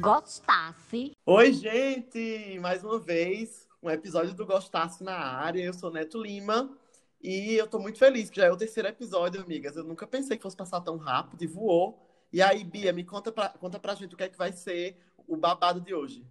[0.00, 1.16] Gostasse.
[1.24, 2.58] Oi, gente!
[2.60, 5.62] Mais uma vez, um episódio do Gostasse na área.
[5.62, 6.76] Eu sou Neto Lima
[7.22, 9.74] e eu tô muito feliz que já é o terceiro episódio, amigas.
[9.74, 11.98] Eu nunca pensei que fosse passar tão rápido e voou.
[12.30, 14.98] E aí, Bia, me conta pra, conta pra gente o que é que vai ser
[15.26, 16.26] o babado de hoje.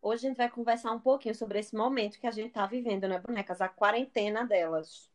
[0.00, 3.08] Hoje a gente vai conversar um pouquinho sobre esse momento que a gente tá vivendo,
[3.08, 3.60] né, bonecas?
[3.60, 5.10] A quarentena delas.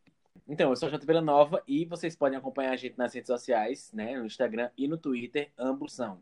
[0.46, 3.28] Então, eu sou a Jota Vila Nova e vocês podem acompanhar a gente nas redes
[3.28, 4.18] sociais, né?
[4.20, 6.22] No Instagram e no Twitter, ambos são.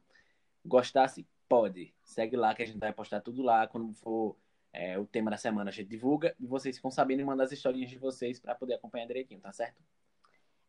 [0.63, 1.27] Gostasse?
[1.47, 1.93] Pode.
[2.03, 3.67] Segue lá que a gente vai postar tudo lá.
[3.67, 4.35] Quando for
[4.73, 7.51] é, o tema da semana, a gente divulga e vocês ficam sabendo e mandar as
[7.51, 9.81] historinhas de vocês para poder acompanhar direitinho, tá certo?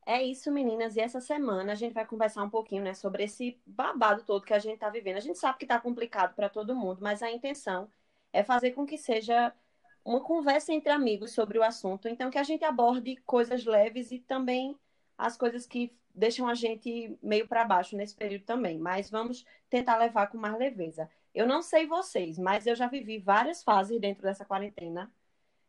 [0.07, 0.95] É isso, meninas.
[0.95, 4.55] E essa semana a gente vai conversar um pouquinho, né, sobre esse babado todo que
[4.55, 5.17] a gente tá vivendo.
[5.17, 7.91] A gente sabe que tá complicado para todo mundo, mas a intenção
[8.33, 9.53] é fazer com que seja
[10.05, 12.09] uma conversa entre amigos sobre o assunto.
[12.09, 14.79] Então, que a gente aborde coisas leves e também
[15.19, 18.79] as coisas que deixam a gente meio para baixo nesse período também.
[18.79, 21.09] Mas vamos tentar levar com mais leveza.
[21.35, 25.11] Eu não sei vocês, mas eu já vivi várias fases dentro dessa quarentena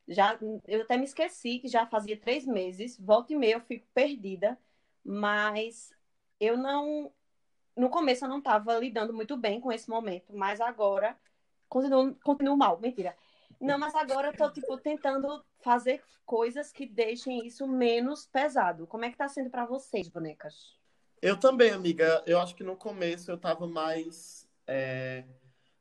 [0.08, 3.86] já, eu até me esqueci que já fazia três meses, volta e meia eu fico
[3.94, 4.58] perdida,
[5.04, 5.92] mas
[6.40, 7.12] eu não.
[7.76, 11.18] No começo eu não estava lidando muito bem com esse momento, mas agora
[11.70, 13.16] continuo, continuo mal, mentira.
[13.60, 18.86] Não, mas agora eu tô, tipo, tentando fazer coisas que deixem isso menos pesado.
[18.86, 20.78] Como é que tá sendo para vocês, bonecas?
[21.22, 22.24] Eu também, amiga.
[22.26, 24.48] Eu acho que no começo eu tava mais.
[24.68, 25.24] É...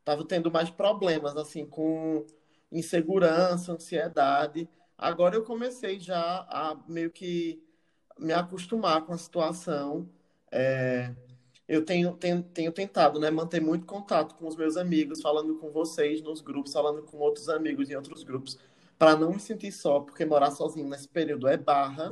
[0.04, 2.24] Tava tendo mais problemas, assim, com
[2.70, 4.68] insegurança, ansiedade.
[4.96, 7.62] Agora eu comecei já a meio que
[8.18, 10.08] me acostumar com a situação.
[10.50, 11.14] É,
[11.68, 15.70] eu tenho, tenho, tenho, tentado né, manter muito contato com os meus amigos, falando com
[15.70, 18.58] vocês nos grupos, falando com outros amigos em outros grupos,
[18.98, 22.10] para não me sentir só, porque morar sozinho nesse período é barra.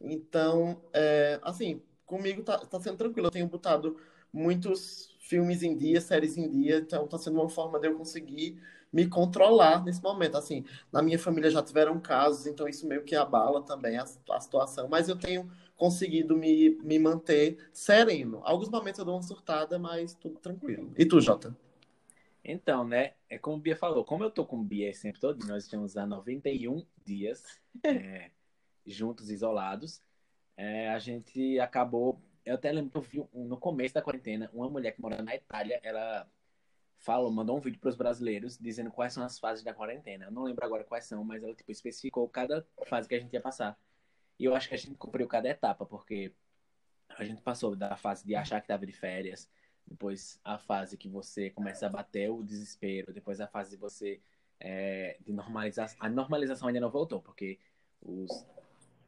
[0.00, 3.28] Então, é, assim, comigo tá, tá sendo tranquilo.
[3.28, 3.96] Eu tenho botado
[4.32, 8.60] muitos filmes em dia, séries em dia, então tá sendo uma forma de eu conseguir
[8.92, 10.36] me controlar nesse momento.
[10.36, 14.40] Assim, na minha família já tiveram casos, então isso meio que abala também a, a
[14.40, 18.40] situação, mas eu tenho conseguido me, me manter sereno.
[18.44, 20.92] Alguns momentos eu dou uma surtada, mas tudo tranquilo.
[20.96, 21.56] E tu, Jota?
[22.44, 25.46] Então, né, é como o Bia falou, como eu tô com o Bia tempo todo,
[25.46, 27.42] nós estamos há 91 dias
[27.82, 28.30] é,
[28.86, 30.02] juntos, isolados,
[30.56, 32.20] é, a gente acabou.
[32.44, 35.34] Eu até lembro que eu vi no começo da quarentena uma mulher que mora na
[35.34, 36.28] Itália, ela
[36.98, 40.26] falou, mandou um vídeo para os brasileiros dizendo quais são as fases da quarentena.
[40.26, 43.32] Eu não lembro agora quais são, mas ela tipo especificou cada fase que a gente
[43.32, 43.78] ia passar.
[44.38, 46.32] E eu acho que a gente cumpriu cada etapa, porque
[47.08, 49.48] a gente passou da fase de achar que estava de férias,
[49.86, 54.20] depois a fase que você começa a bater o desespero, depois a fase de você
[54.58, 55.94] é, de normalizar.
[56.00, 57.58] A normalização ainda não voltou, porque
[58.00, 58.46] os,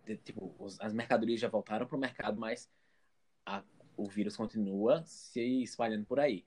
[0.05, 2.71] de, tipo, os, as mercadorias já voltaram para o mercado, mas
[3.45, 3.63] a,
[3.97, 6.45] o vírus continua se espalhando por aí.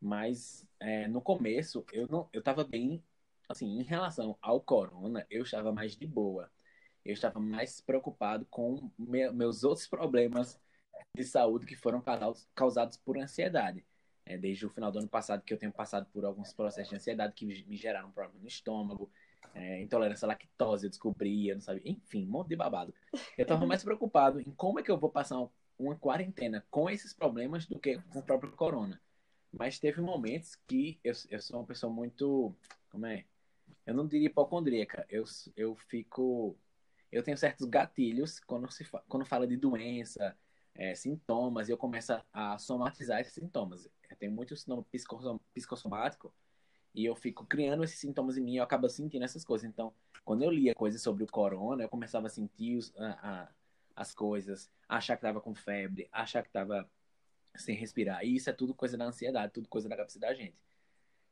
[0.00, 3.02] Mas é, no começo eu não, eu estava bem,
[3.48, 6.50] assim, em relação ao corona, eu estava mais de boa.
[7.04, 10.58] Eu estava mais preocupado com me, meus outros problemas
[11.14, 13.84] de saúde que foram causados, causados por ansiedade.
[14.24, 16.96] É, desde o final do ano passado que eu tenho passado por alguns processos de
[16.96, 19.10] ansiedade que me geraram problema no estômago,
[19.54, 22.94] é, intolerância à lactose, eu descobri, eu não sabia, enfim, um monte de babado.
[23.36, 25.44] Eu estava mais preocupado em como é que eu vou passar
[25.78, 29.00] uma quarentena com esses problemas do que com o próprio corona.
[29.52, 32.54] Mas teve momentos que eu, eu sou uma pessoa muito.
[32.90, 33.24] Como é?
[33.84, 35.04] Eu não diria hipocondríaca.
[35.10, 35.24] Eu,
[35.56, 36.56] eu fico.
[37.12, 40.36] Eu tenho certos gatilhos quando, se, quando fala de doença,
[40.74, 43.88] é, sintomas, e eu começo a, somatizar esses sintomas.
[44.10, 44.84] Eu tenho muito sintoma
[45.52, 46.34] psicossomático
[46.94, 49.68] e eu fico criando esses sintomas em mim e eu acabo sentindo essas coisas.
[49.68, 49.92] Então,
[50.24, 53.48] quando eu lia coisas sobre o corona, eu começava a sentir os, a, a,
[53.94, 56.88] as coisas, achar que estava com febre, achar que estava
[57.54, 58.24] sem respirar.
[58.24, 60.56] E isso é tudo coisa da ansiedade, tudo coisa da cabeça da gente.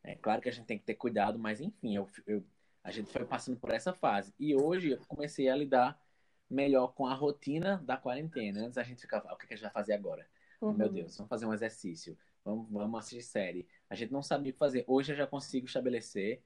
[0.03, 2.45] É claro que a gente tem que ter cuidado, mas enfim, eu, eu,
[2.83, 4.35] a gente foi passando por essa fase.
[4.39, 6.01] E hoje eu comecei a lidar
[6.49, 8.65] melhor com a rotina da quarentena.
[8.65, 10.27] Antes a gente ficava, o que a gente vai fazer agora?
[10.61, 10.73] Uhum.
[10.73, 13.67] Meu Deus, vamos fazer um exercício, vamos, vamos assistir série.
[13.89, 14.85] A gente não sabia o que fazer.
[14.87, 16.43] Hoje eu já consigo estabelecer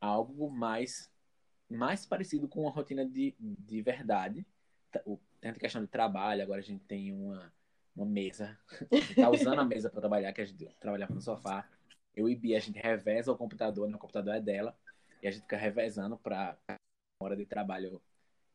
[0.00, 1.10] algo mais,
[1.68, 4.46] mais parecido com uma rotina de, de verdade.
[5.40, 7.52] Tanto questão de trabalho, agora a gente tem uma
[7.96, 8.58] uma mesa,
[9.16, 11.66] tá usando a mesa para trabalhar, que a gente trabalhava no sofá.
[12.14, 14.76] Eu e Bia, a gente reveza o computador, o computador é dela,
[15.22, 16.56] e a gente fica revezando para
[17.20, 18.00] hora de trabalho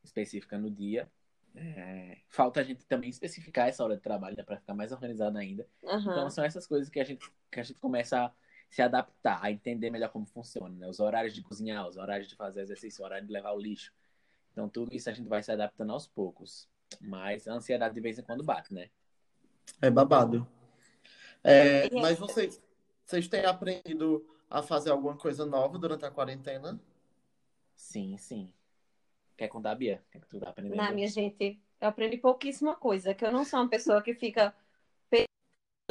[0.03, 1.09] específica no dia.
[1.53, 5.37] É, falta a gente também especificar essa hora de trabalho, né, para ficar mais organizado
[5.37, 5.67] ainda.
[5.83, 5.99] Uhum.
[5.99, 8.33] Então são essas coisas que a gente que a gente começa a
[8.69, 10.87] se adaptar, a entender melhor como funciona, né?
[10.87, 13.93] Os horários de cozinhar, os horários de fazer exercício, o horário de levar o lixo.
[14.53, 16.69] Então tudo isso a gente vai se adaptando aos poucos.
[17.01, 18.89] Mas a ansiedade de vez em quando bate, né?
[19.81, 20.47] É babado.
[21.43, 22.61] É, mas vocês,
[23.11, 26.79] Vocês têm aprendido a fazer alguma coisa nova durante a quarentena?
[27.75, 28.53] Sim, sim.
[29.37, 30.03] Quer contar, Bia?
[30.07, 30.77] O que, que tu tá aprendendo?
[30.77, 34.55] Na minha gente, eu aprendi pouquíssima coisa, que eu não sou uma pessoa que fica
[35.09, 35.27] pensando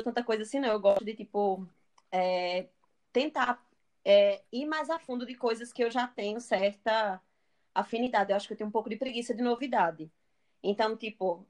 [0.04, 0.70] tanta coisa assim, não.
[0.70, 1.66] Eu gosto de, tipo,
[2.12, 2.68] é,
[3.12, 3.64] tentar
[4.04, 7.20] é, ir mais a fundo de coisas que eu já tenho certa
[7.74, 8.32] afinidade.
[8.32, 10.10] Eu acho que eu tenho um pouco de preguiça de novidade.
[10.62, 11.46] Então, tipo,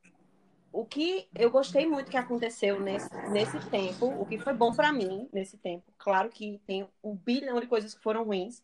[0.73, 4.93] o que eu gostei muito que aconteceu nesse, nesse tempo, o que foi bom para
[4.93, 8.63] mim nesse tempo, claro que tem um bilhão de coisas que foram ruins,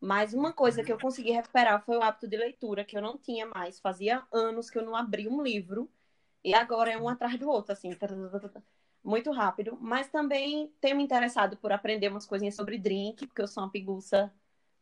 [0.00, 3.16] mas uma coisa que eu consegui recuperar foi o hábito de leitura, que eu não
[3.16, 3.78] tinha mais.
[3.78, 5.88] Fazia anos que eu não abria um livro,
[6.42, 7.90] e agora é um atrás do outro, assim,
[9.04, 9.78] muito rápido.
[9.80, 13.70] Mas também tenho me interessado por aprender umas coisinhas sobre drink, porque eu sou uma
[13.70, 14.32] piguça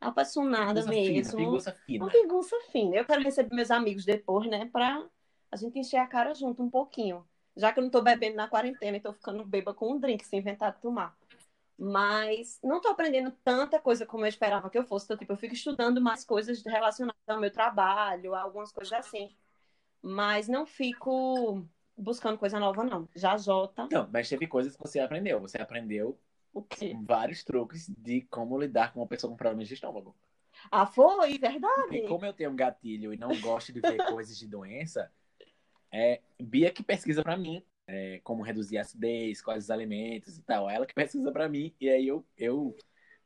[0.00, 1.22] apaixonada Piguça mesmo.
[1.22, 2.04] Fina, piguça fina.
[2.04, 2.96] Uma piguça fina.
[2.96, 5.06] Eu quero receber meus amigos depois, né, pra
[5.50, 7.26] a gente encher a cara junto um pouquinho.
[7.56, 10.24] Já que eu não tô bebendo na quarentena e tô ficando bêbada com um drink
[10.24, 11.16] sem inventar de tomar.
[11.76, 15.06] Mas não tô aprendendo tanta coisa como eu esperava que eu fosse.
[15.06, 19.34] Então, tipo, eu fico estudando mais coisas relacionadas ao meu trabalho, algumas coisas assim.
[20.02, 21.66] Mas não fico
[21.96, 23.08] buscando coisa nova, não.
[23.14, 25.40] Já Jota, Não, mas teve coisas que você aprendeu.
[25.40, 26.18] Você aprendeu
[26.52, 26.96] o quê?
[27.04, 30.14] vários truques de como lidar com uma pessoa com problemas de estômago.
[30.70, 31.32] Ah, foi?
[31.32, 32.06] E Verdade.
[32.06, 35.10] como eu tenho um gatilho e não gosto de ver coisas de doença,
[35.92, 40.42] é Bia que pesquisa pra mim é, como reduzir a acidez, quais os alimentos e
[40.42, 40.68] tal.
[40.70, 42.76] Ela que pesquisa pra mim e aí eu, eu,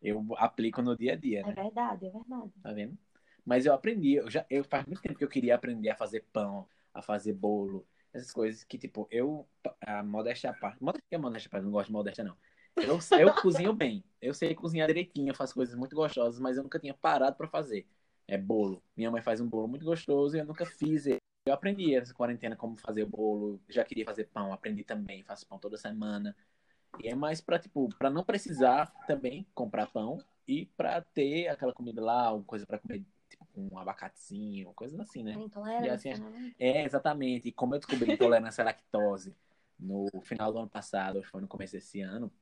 [0.02, 1.54] eu aplico no dia a dia, É né?
[1.54, 2.52] verdade, é verdade.
[2.62, 2.96] Tá vendo?
[3.44, 6.24] Mas eu aprendi, eu já, eu faz muito tempo que eu queria aprender a fazer
[6.32, 9.46] pão, a fazer bolo, essas coisas que, tipo, eu,
[9.82, 12.36] a modéstia à parte, modéstia é modéstia parte, não gosto de modéstia, não.
[12.80, 16.62] Eu, eu cozinho bem, eu sei cozinhar direitinho, eu faço coisas muito gostosas, mas eu
[16.62, 17.86] nunca tinha parado pra fazer.
[18.26, 18.82] É bolo.
[18.96, 21.23] Minha mãe faz um bolo muito gostoso e eu nunca fiz ele.
[21.46, 25.58] Eu aprendi essa quarentena como fazer bolo, já queria fazer pão, aprendi também, faço pão
[25.58, 26.34] toda semana.
[26.98, 31.74] E é mais pra, tipo, pra não precisar também comprar pão e pra ter aquela
[31.74, 35.34] comida lá, uma coisa pra comer, tipo, um abacatezinho, coisas assim, né?
[35.34, 36.54] Intolerância, assim, né?
[36.58, 37.48] É, exatamente.
[37.48, 39.36] E como eu descobri intolerância à lactose
[39.78, 42.32] no final do ano passado, acho que foi no começo desse ano,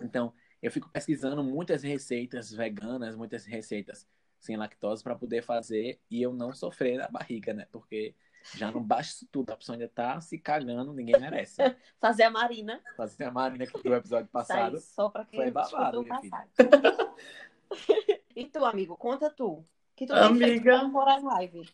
[0.00, 0.32] então
[0.62, 4.06] eu fico pesquisando muitas receitas veganas, muitas receitas
[4.38, 7.66] sem lactose para poder fazer e eu não sofrer na barriga, né?
[7.72, 8.14] Porque
[8.54, 11.56] já não basta isso tudo, a pessoa ainda tá se cagando, ninguém merece.
[12.00, 14.78] Fazer a Marina Fazer a Marina que do episódio passado.
[14.78, 16.48] sair só pra quem foi babado, minha filha.
[16.56, 17.14] passado.
[18.34, 19.64] e tu, amigo, conta tu.
[19.94, 20.78] Que tu tem Amiga.
[20.80, 21.68] pra fora live.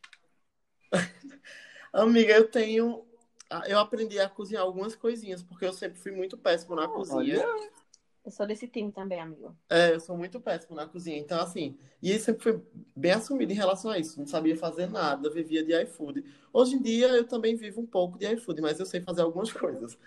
[1.93, 3.07] Amiga, eu tenho.
[3.51, 7.19] ah, Eu aprendi a cozinhar algumas coisinhas, porque eu sempre fui muito péssimo na cozinha.
[7.47, 7.71] Olha,
[8.25, 9.55] Eu sou desse time também, amigo.
[9.69, 11.19] É, eu sou muito péssimo na cozinha.
[11.19, 12.63] Então, assim, e ele sempre foi
[12.97, 14.19] bem assumido em relação a isso.
[14.19, 16.25] Não sabia fazer nada, vivia de iFood.
[16.51, 19.53] Hoje em dia, eu também vivo um pouco de iFood, mas eu sei fazer algumas
[19.53, 19.99] coisas,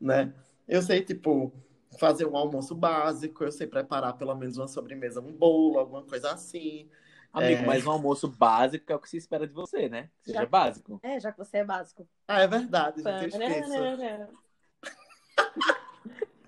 [0.00, 0.32] né?
[0.66, 1.52] Eu sei, tipo,
[1.98, 6.32] fazer um almoço básico, eu sei preparar pelo menos uma sobremesa, um bolo, alguma coisa
[6.32, 6.88] assim.
[7.30, 7.66] amigo, É.
[7.66, 10.08] mas um almoço básico é o que se espera de você, né?
[10.22, 10.98] Que Seja Já- básico.
[11.02, 12.08] É, já que você é básico.
[12.26, 13.72] Ah, é verdade, gente, eu esqueço.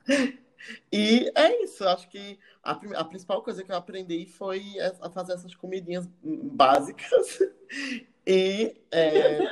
[0.92, 5.10] E é isso, acho que a, a principal coisa que eu aprendi foi é- a
[5.10, 7.38] fazer essas comidinhas básicas.
[8.30, 9.48] E, é,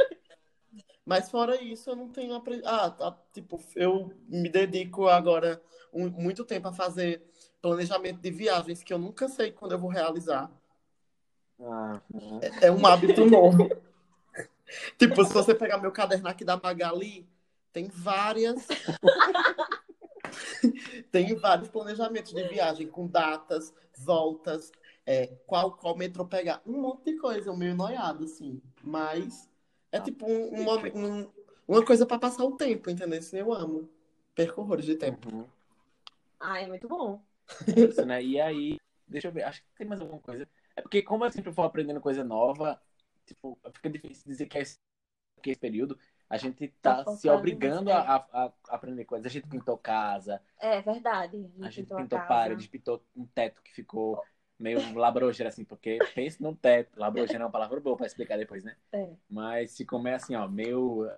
[1.05, 2.69] mas fora isso, eu não tenho aprendido.
[2.69, 5.63] Ah, tá, tipo, eu me dedico agora
[5.93, 7.23] um- muito tempo a fazer
[7.63, 10.51] planejamento de viagens que eu nunca sei quando eu vou realizar.
[11.61, 12.01] Ah,
[12.61, 13.71] É um hábito novo.
[14.99, 17.27] Tipo, se você pegar meu caderno aqui da Magali,
[17.73, 18.67] tem várias.
[21.11, 24.73] tem vários planejamentos de viagem com datas, voltas,
[25.05, 28.61] é, qual, qual metrô pegar, um monte de coisa, eu meio noiado, assim.
[28.83, 29.49] Mas
[29.93, 31.31] é tipo um- uma, um-
[31.67, 33.19] uma coisa pra passar o tempo, entendeu?
[33.19, 33.89] Isso eu amo.
[34.35, 35.29] Perco horrores de tempo.
[35.35, 35.47] Uhum.
[36.39, 37.23] Ah, é muito bom.
[37.67, 38.23] É isso, né?
[38.23, 40.49] E aí, deixa eu ver, acho que tem mais alguma coisa.
[40.75, 42.81] É porque, como eu sempre vou aprendendo coisa nova,
[43.25, 44.79] tipo, fica difícil dizer que é esse,
[45.43, 49.27] que esse período a gente tá Tá se obrigando a, a- a aprender coisas.
[49.27, 51.51] A gente pintou casa, É verdade.
[51.61, 52.29] a gente pintou pintou casa.
[52.29, 54.23] parede, pintou um teto que ficou
[54.59, 56.99] meio labrogeira, assim, porque pense num teto.
[56.99, 58.77] Labrogeira é uma palavra boa pra explicar depois, né?
[58.93, 59.11] É.
[59.29, 61.09] Mas ficou meio assim, ó, meio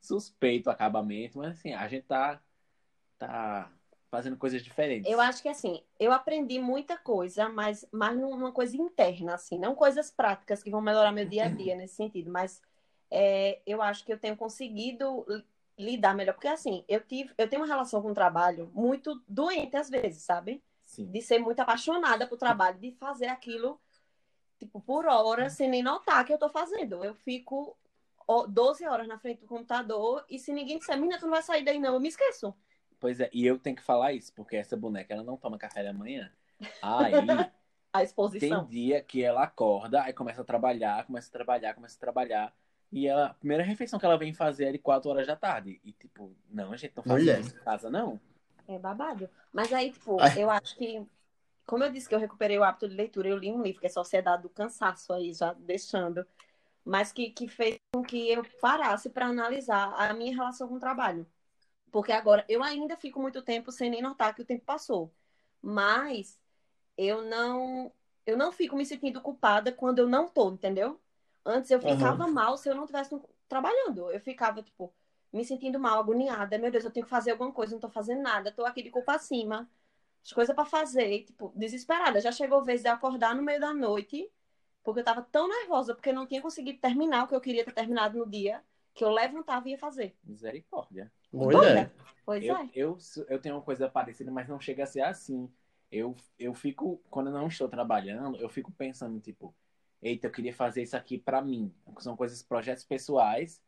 [0.00, 2.40] suspeito o acabamento, mas assim, a gente tá,
[3.18, 3.70] tá
[4.10, 5.10] fazendo coisas diferentes.
[5.10, 9.74] Eu acho que assim, eu aprendi muita coisa, mas mais numa coisa interna, assim, não
[9.74, 12.60] coisas práticas que vão melhorar meu dia a dia nesse sentido, mas
[13.14, 15.46] é, eu acho que eu tenho conseguido li-
[15.78, 19.76] lidar melhor, porque assim, eu tive, eu tenho uma relação com o trabalho muito doente
[19.76, 20.62] às vezes, sabe?
[20.84, 21.10] Sim.
[21.10, 23.80] De ser muito apaixonada por trabalho, de fazer aquilo
[24.58, 27.04] tipo por hora, sem nem notar que eu tô fazendo.
[27.04, 27.76] Eu fico
[28.26, 31.42] ó, 12 horas na frente do computador e se ninguém disser, menina, tu não vai
[31.42, 32.54] sair daí não, eu me esqueço.
[33.00, 35.82] Pois é, e eu tenho que falar isso, porque essa boneca ela não toma café
[35.84, 36.32] da manhã.
[36.82, 37.26] Aí
[37.92, 38.64] A tem exposição.
[38.64, 42.52] dia que ela acorda, aí começa a trabalhar, começa a trabalhar, começa a trabalhar.
[42.94, 45.80] E ela, a primeira refeição que ela vem fazer é de 4 horas da tarde.
[45.82, 47.40] E tipo, não, a gente não faz Mulher.
[47.40, 48.20] isso em casa, não.
[48.68, 49.28] É babado.
[49.52, 50.40] Mas aí, tipo, Ai.
[50.40, 51.04] eu acho que,
[51.66, 53.86] como eu disse que eu recuperei o hábito de leitura, eu li um livro que
[53.88, 56.24] é Sociedade do Cansaço aí, já deixando,
[56.84, 60.80] mas que, que fez com que eu parasse para analisar a minha relação com o
[60.80, 61.26] trabalho.
[61.90, 65.12] Porque agora eu ainda fico muito tempo sem nem notar que o tempo passou.
[65.60, 66.38] Mas
[66.96, 67.90] eu não
[68.24, 71.00] eu não fico me sentindo culpada quando eu não tô, entendeu?
[71.44, 73.14] Antes eu ficava mal se eu não estivesse
[73.48, 74.10] trabalhando.
[74.10, 74.92] Eu ficava, tipo,
[75.32, 76.56] me sentindo mal, agoniada.
[76.58, 78.90] Meu Deus, eu tenho que fazer alguma coisa, não tô fazendo nada, tô aqui de
[78.90, 79.68] culpa acima.
[80.24, 82.20] As coisas pra fazer, tipo, desesperada.
[82.20, 84.30] Já chegou a vez de eu acordar no meio da noite,
[84.82, 87.64] porque eu tava tão nervosa, porque eu não tinha conseguido terminar o que eu queria
[87.64, 88.62] ter terminado no dia,
[88.94, 90.16] que eu levantava e ia fazer.
[90.24, 91.12] Misericórdia.
[91.32, 91.92] Mulher.
[92.24, 92.70] Pois Eu, é.
[92.74, 92.98] eu,
[93.28, 95.50] eu tenho uma coisa parecida, mas não chega a ser assim.
[95.90, 99.54] Eu, eu fico, quando eu não estou trabalhando, eu fico pensando, tipo,
[100.04, 101.74] eita, eu queria fazer isso aqui pra mim.
[102.00, 103.62] São coisas, projetos pessoais,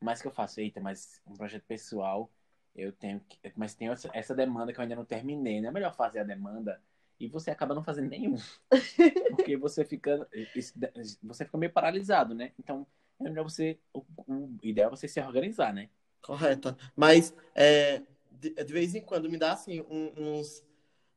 [0.00, 2.30] mas que eu faço, eita, mas um projeto pessoal,
[2.74, 5.60] eu tenho que, mas tem essa- demanda que eu ainda não terminei.
[5.60, 6.80] Não é melhor fazer a demanda
[7.20, 8.36] e você acaba não fazendo nenhum.
[9.30, 10.28] Porque você fica,
[11.22, 12.52] você fica meio paralisado, né?
[12.58, 12.86] Então,
[13.20, 15.88] é melhor você, o, o ideal é você se organizar, né?
[16.20, 16.76] Correta.
[16.96, 20.64] Mas é, de, de vez em quando me dá assim um- uns,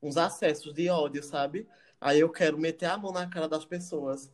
[0.01, 1.67] uns acessos de ódio, sabe?
[1.99, 4.31] Aí eu quero meter a mão na cara das pessoas.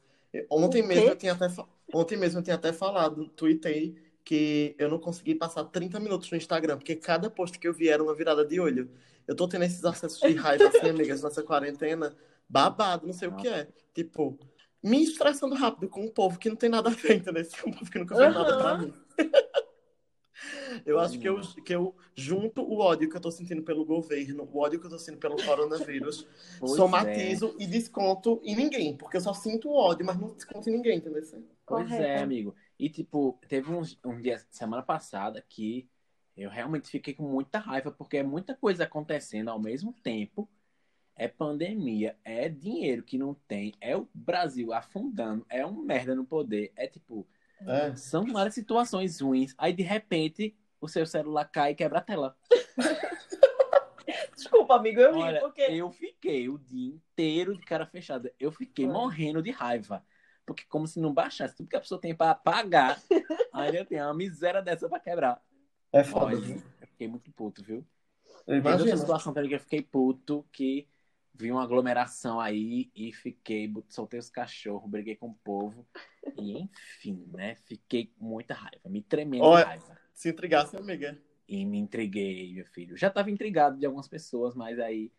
[0.49, 1.47] Ontem mesmo eu tinha até
[1.93, 6.37] ontem mesmo eu tinha até falado, tuitei que eu não consegui passar 30 minutos no
[6.37, 8.89] Instagram, porque cada post que eu vi era uma virada de olho.
[9.27, 12.15] Eu tô tendo esses acessos de raiva assim, amigas, nessa quarentena,
[12.47, 13.67] babado, não sei o que é.
[13.93, 14.37] Tipo,
[14.83, 17.43] me estressando rápido com um povo que não tem nada a ver, entendeu?
[17.43, 18.93] É um povo que nunca fez nada pra mim.
[20.85, 24.47] Eu acho que eu, que eu junto o ódio que eu tô sentindo pelo governo,
[24.51, 26.27] o ódio que eu tô sentindo pelo coronavírus,
[26.59, 30.69] Pois somatizo e desconto em ninguém, porque eu só sinto o ódio, mas não desconto
[30.69, 31.21] em ninguém, entendeu?
[31.65, 32.01] Pois Correto.
[32.01, 32.55] é, amigo.
[32.77, 35.87] E, tipo, teve uns, um dia, semana passada, que
[36.35, 40.49] eu realmente fiquei com muita raiva, porque é muita coisa acontecendo ao mesmo tempo.
[41.15, 46.25] É pandemia, é dinheiro que não tem, é o Brasil afundando, é um merda no
[46.25, 46.71] poder.
[46.75, 47.27] É tipo,
[47.67, 47.95] É.
[47.95, 49.53] são várias situações ruins.
[49.57, 52.35] Aí, de repente, o seu celular cai e quebra a tela.
[54.35, 55.61] Desculpa, amigo, eu ri, Olha, porque.
[55.61, 58.33] eu fiquei o dia inteiro de cara fechada.
[58.39, 60.03] Eu fiquei morrendo de raiva.
[60.45, 62.99] Porque como se não baixasse tudo que a pessoa tem pra pagar,
[63.53, 65.41] ainda tem uma miséria dessa pra quebrar.
[65.93, 66.35] É foda.
[66.35, 67.85] Olha, eu fiquei muito puto, viu?
[68.47, 68.97] Imagino.
[68.97, 70.87] situação também que eu fiquei puto, que
[71.33, 75.87] vi uma aglomeração aí e fiquei, soltei os cachorros, briguei com o povo.
[76.37, 77.55] E enfim, né?
[77.65, 79.97] Fiquei com muita raiva, me tremendo Olha- de raiva.
[80.13, 81.17] Se intrigasse, amiga.
[81.47, 82.95] E me intriguei, meu filho.
[82.95, 85.11] Já tava intrigado de algumas pessoas, mas aí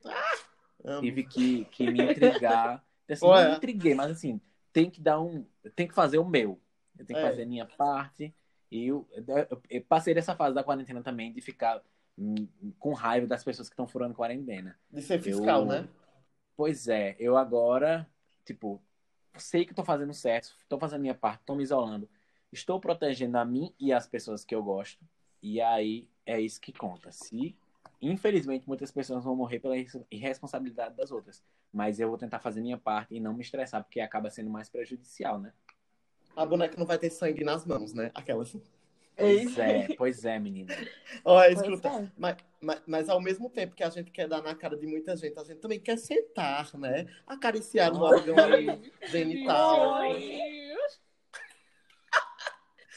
[0.84, 1.00] Amo.
[1.00, 2.84] tive que, que me intrigar.
[3.10, 3.42] Assim, Ué.
[3.44, 4.40] não me intriguei, mas assim,
[4.72, 5.44] tem que dar um.
[5.74, 6.58] Tem que fazer o meu.
[6.98, 7.28] Eu tenho que É.
[7.28, 8.34] fazer a minha parte.
[8.70, 11.82] E eu, eu- eu passei dessa fase da quarentena também de ficar
[12.16, 12.34] hum,
[12.78, 14.78] com raiva das pessoas que estão furando quarentena.
[14.90, 15.88] De ser fiscal, Eu- né?
[16.56, 18.06] Pois é, eu agora,
[18.44, 18.80] tipo,
[19.36, 22.08] sei que tô fazendo certo, tô fazendo minha parte, tô me isolando,
[22.52, 25.04] estou protegendo a mim e as pessoas que eu gosto.
[25.42, 27.10] E aí é isso que conta.
[27.10, 27.56] Se,
[28.00, 31.42] infelizmente, muitas pessoas vão morrer pela irres- irresponsabilidade das outras.
[31.72, 34.68] Mas eu vou tentar fazer minha parte e não me estressar, porque acaba sendo mais
[34.68, 35.52] prejudicial, né?
[36.36, 38.10] A boneca não vai ter sangue nas mãos, né?
[38.14, 38.56] Aquelas.
[39.22, 40.74] Pois é, pois é, menina.
[41.24, 41.88] Olha, escuta.
[41.88, 42.08] é.
[42.18, 45.16] Mas, mas, mas ao mesmo tempo que a gente quer dar na cara de muita
[45.16, 47.06] gente, a gente também quer sentar, né?
[47.26, 48.34] Acariciar no órgão
[49.04, 50.02] genital.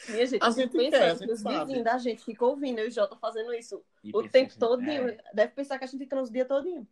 [0.08, 1.58] Minha gente, A gente fico quer, a gente que os sabe.
[1.60, 4.58] vizinhos da gente ficam ouvindo eu e o Jota fazendo isso E o pensa tempo
[4.58, 5.08] todinho.
[5.08, 6.86] é, Deve pensar que a gente transa o dia todinho.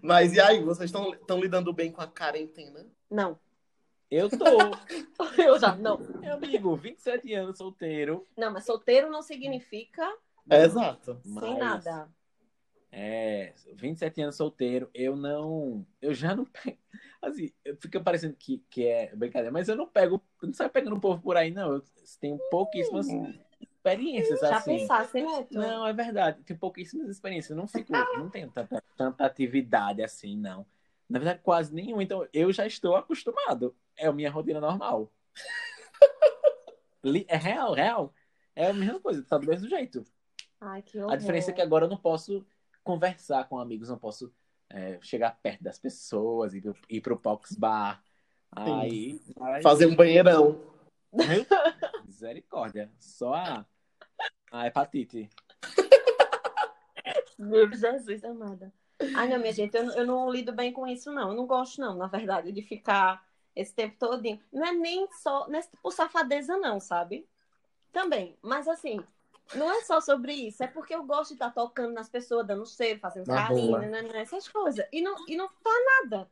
[0.00, 2.86] Mas e aí, vocês estão lidando bem com a quarentena?
[3.10, 3.38] Não.
[4.14, 4.44] Eu tô,
[5.42, 5.98] Eu já, não.
[5.98, 8.26] meu amigo, 27 anos, solteiro.
[8.36, 10.02] Não, mas solteiro não significa
[10.50, 11.18] É, exato.
[11.22, 12.08] sem Mas- nada.
[12.94, 15.86] É, 27 anos solteiro, eu não.
[16.00, 16.76] Eu já não pego.
[17.22, 17.50] Assim,
[17.80, 20.20] fica parecendo que, que é brincadeira, mas eu não pego.
[20.42, 21.72] eu Não saio pegando o povo por aí, não.
[21.76, 21.82] Eu
[22.20, 23.06] tenho pouquíssimas
[23.60, 24.76] experiências Já assim.
[24.78, 25.46] pensasse, né?
[25.52, 26.42] Não, é verdade.
[26.44, 27.50] Tenho pouquíssimas experiências.
[27.50, 27.90] Eu não fico.
[28.18, 30.66] Não tenho tanta, tanta atividade assim, não.
[31.08, 32.02] Na verdade, quase nenhuma.
[32.02, 33.76] Então, eu já estou acostumado.
[33.96, 35.12] É a minha rotina normal.
[37.26, 38.14] É real, real.
[38.54, 40.04] É a mesma coisa, tá do mesmo jeito.
[40.60, 41.12] Ai, que horror.
[41.12, 42.46] A diferença é que agora eu não posso
[42.84, 44.32] conversar com amigos, não posso
[44.70, 48.02] é, chegar perto das pessoas, ir, ir pro Pox Bar.
[48.52, 50.60] Aí, aí Fazer um banheirão.
[52.04, 52.90] misericórdia.
[52.98, 53.66] Só a,
[54.52, 55.28] a hepatite.
[57.38, 58.72] Meu Jesus amada.
[59.14, 61.30] Ai, não, minha gente, eu, eu não lido bem com isso, não.
[61.30, 64.40] Eu não gosto, não, na verdade, de ficar esse tempo todinho.
[64.52, 67.26] Não é nem só, não é por safadeza, não, sabe?
[67.92, 68.36] Também.
[68.40, 69.02] Mas assim,
[69.54, 72.66] não é só sobre isso, é porque eu gosto de estar tocando nas pessoas, dando
[72.66, 73.80] cheiro, fazendo Na carinho, boa.
[73.80, 74.84] né, né, essas coisas.
[74.92, 75.70] E não, e não tá
[76.02, 76.28] nada.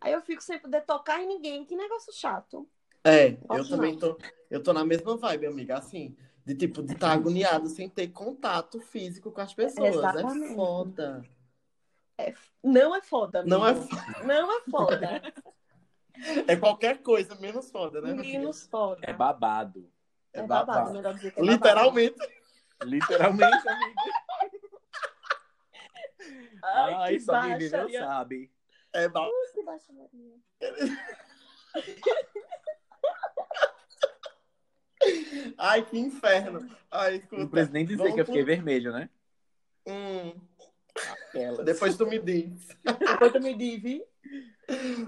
[0.00, 1.64] Aí eu fico sem poder tocar em ninguém.
[1.64, 2.66] Que negócio chato.
[3.04, 3.98] É, eu também não.
[3.98, 4.18] tô,
[4.50, 8.80] eu tô na mesma vibe, amiga, assim, de tipo, de estar agoniado sem ter contato
[8.80, 9.96] físico com as pessoas.
[9.96, 10.52] Exatamente.
[10.52, 11.24] É foda.
[12.62, 13.88] Não é foda, Não é, amigo.
[14.24, 15.22] Não é foda.
[16.46, 18.12] é qualquer coisa menos foda, né?
[18.12, 19.00] Menos foda.
[19.02, 19.90] É babado.
[20.32, 21.52] É babado, melhor dizer que é babado.
[21.52, 22.16] Literalmente.
[22.82, 24.02] Literalmente, amiga.
[26.62, 28.52] Ai, Ai, que viveu sabe.
[28.92, 30.36] É ba- Que baixa, Maria.
[35.56, 36.68] Ai, que inferno.
[36.90, 37.36] Ai, escuta.
[37.42, 39.08] Não preciso nem dizer vamos que eu fiquei pro- vermelho, né?
[39.86, 40.34] Hum,
[41.28, 41.64] Aquelas.
[41.64, 42.68] depois tu me diz.
[42.84, 44.02] Depois tu me diz,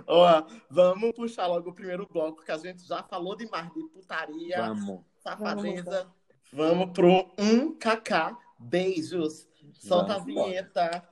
[0.06, 4.56] Ó, vamos puxar logo o primeiro bloco, que a gente já falou demais de putaria,
[4.58, 5.04] Vamos.
[5.22, 6.12] safadeza.
[6.52, 8.37] Vamos pro 1KK.
[8.58, 9.49] Beijos.
[9.75, 11.08] Solta Vamos a vinheta.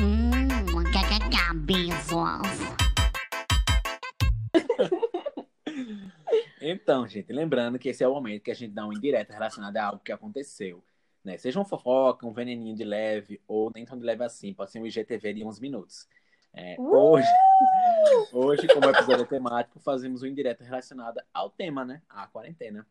[0.00, 0.48] Hum,
[0.92, 2.78] kkk, beijos.
[6.60, 9.76] Então, gente, lembrando que esse é o momento que a gente dá um indireto relacionado
[9.76, 10.82] a algo que aconteceu.
[11.28, 11.36] Né?
[11.36, 14.80] Seja uma fofoca, um veneninho de leve, ou nem tão de leve assim, pode ser
[14.80, 16.08] um IGTV de uns minutos.
[16.54, 16.90] É, Uh!
[16.90, 17.28] hoje,
[18.32, 22.00] hoje, como episódio é temático, fazemos um indireto relacionado ao tema, né?
[22.08, 22.86] A quarentena.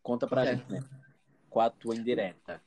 [0.00, 0.62] Conta pra Correto.
[0.62, 0.84] gente, né?
[1.50, 2.62] Qual a tua indireta?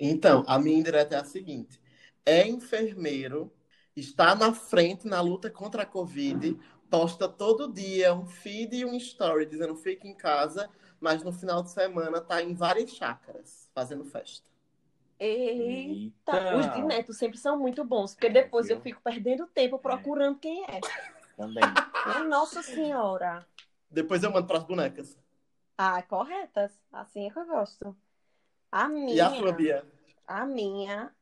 [0.00, 1.80] Então, a minha indireta é a seguinte:
[2.26, 3.52] é enfermeiro,
[3.94, 6.58] está na frente na luta contra a Covid,
[6.90, 10.68] posta todo dia um feed e um story dizendo fique em casa,
[11.00, 14.50] mas no final de semana tá em várias chácaras fazendo festa.
[15.18, 20.38] Eita, os de neto sempre são muito bons, porque depois eu fico perdendo tempo procurando
[20.38, 20.80] quem é.
[21.36, 21.62] Também.
[22.04, 23.46] Ai, Nossa Senhora.
[23.90, 25.16] Depois eu mando pras bonecas.
[25.78, 26.72] Ah, corretas.
[26.92, 27.96] Assim é que eu gosto.
[28.70, 29.14] A minha.
[29.14, 29.84] E a sua, Bia?
[30.26, 31.14] A minha,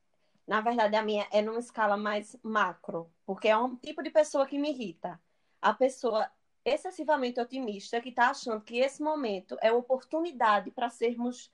[0.47, 4.47] na verdade, a minha é numa escala mais macro, porque é um tipo de pessoa
[4.47, 5.21] que me irrita.
[5.61, 6.31] A pessoa
[6.65, 11.51] excessivamente otimista que está achando que esse momento é oportunidade para sermos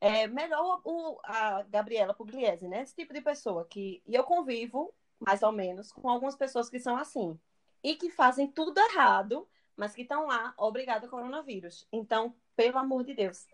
[0.00, 2.82] é, melhor o, a Gabriela Pugliese, né?
[2.82, 6.78] Esse tipo de pessoa que e eu convivo mais ou menos com algumas pessoas que
[6.78, 7.38] são assim
[7.82, 11.86] e que fazem tudo errado, mas que estão lá, obrigada ao coronavírus.
[11.92, 13.46] Então, pelo amor de Deus,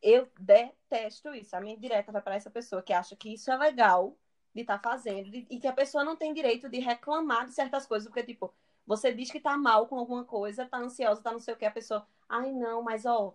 [0.00, 1.54] eu detesto isso.
[1.56, 4.16] A minha direta vai para essa pessoa que acha que isso é legal
[4.54, 7.86] de estar fazendo de- e que a pessoa não tem direito de reclamar de certas
[7.86, 8.52] coisas, porque, tipo,
[8.86, 11.64] você diz que tá mal com alguma coisa, tá ansiosa, tá não sei o que,
[11.64, 13.34] a pessoa, ai, não, mas ó,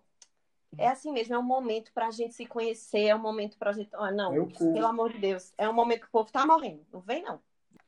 [0.77, 3.89] é assim mesmo, é um momento pra gente se conhecer, é um momento pra gente.
[3.93, 4.73] Ah, não, Meu cu.
[4.73, 6.85] pelo amor de Deus, é um momento que o povo tá morrendo.
[6.91, 7.39] Não vem, não.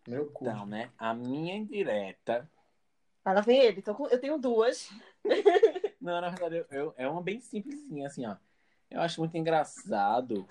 [0.07, 0.45] Meu cu.
[0.47, 0.91] Então, né?
[0.97, 2.49] A minha indireta.
[3.25, 4.89] Ela vem ele, tô com- eu tenho duas.
[6.01, 8.37] Não, na verdade, eu, eu- é uma bem simplesinha, assim, ó.
[8.89, 10.47] Eu acho muito engraçado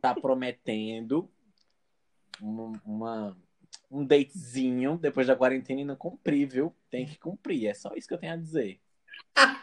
[0.00, 1.28] tá prometendo
[2.40, 3.36] um, uma,
[3.90, 6.74] um datezinho depois da quarentena e não cumprir, viu?
[6.88, 7.66] Tem que cumprir.
[7.66, 8.80] É só isso que eu tenho a dizer.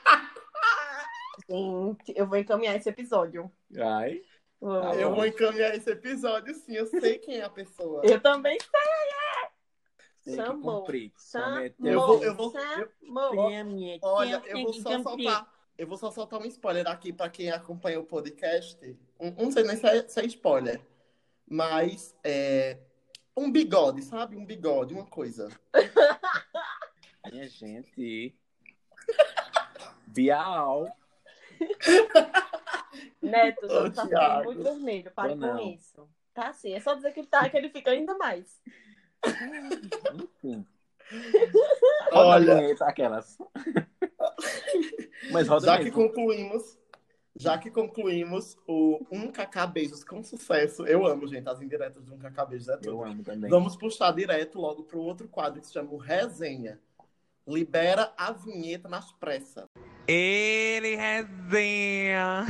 [1.49, 3.51] Gente, eu vou encaminhar esse episódio.
[3.77, 4.21] Ai,
[4.61, 6.73] Vou- Eu vou encaminhar esse episódio, sim.
[6.75, 8.01] Eu sei quem é a pessoa.
[8.05, 8.57] Eu também
[10.25, 10.53] tem Chamou.
[10.53, 11.11] que cumprir.
[11.79, 13.33] Eu vou- eu vou- Chamou.
[14.01, 15.53] Olha, eu vou só soltar.
[15.77, 18.77] Eu vou só soltar um spoiler aqui para quem acompanha o podcast.
[19.17, 20.81] Um, não sei nem se é, se é spoiler,
[21.47, 22.77] mas é
[23.35, 24.35] um bigode, sabe?
[24.35, 25.47] Um bigode, uma coisa.
[27.31, 28.35] Minha gente.
[30.07, 30.87] Bial.
[33.21, 35.11] Neto, Ô, tá ficando muito vermelho.
[35.11, 35.59] Pare com não.
[35.73, 36.09] isso.
[36.33, 38.61] Tá assim, é só dizer que ele tá, que ele fica ainda mais.
[40.13, 40.65] Enfim.
[42.11, 43.37] Olha, vinheta, aquelas.
[45.31, 45.97] Mas roda já que mesmo.
[45.97, 46.79] concluímos,
[47.35, 50.85] já que concluímos o 1KK Beijos com sucesso.
[50.85, 52.89] Eu amo, gente, as indiretas do 1KK Beijos é tudo.
[52.89, 53.49] Eu amo também.
[53.49, 56.79] Vamos puxar direto logo pro outro quadro que se chama o Resenha.
[57.47, 59.65] Libera a vinheta nas pressas.
[60.11, 62.43] Ele resenha.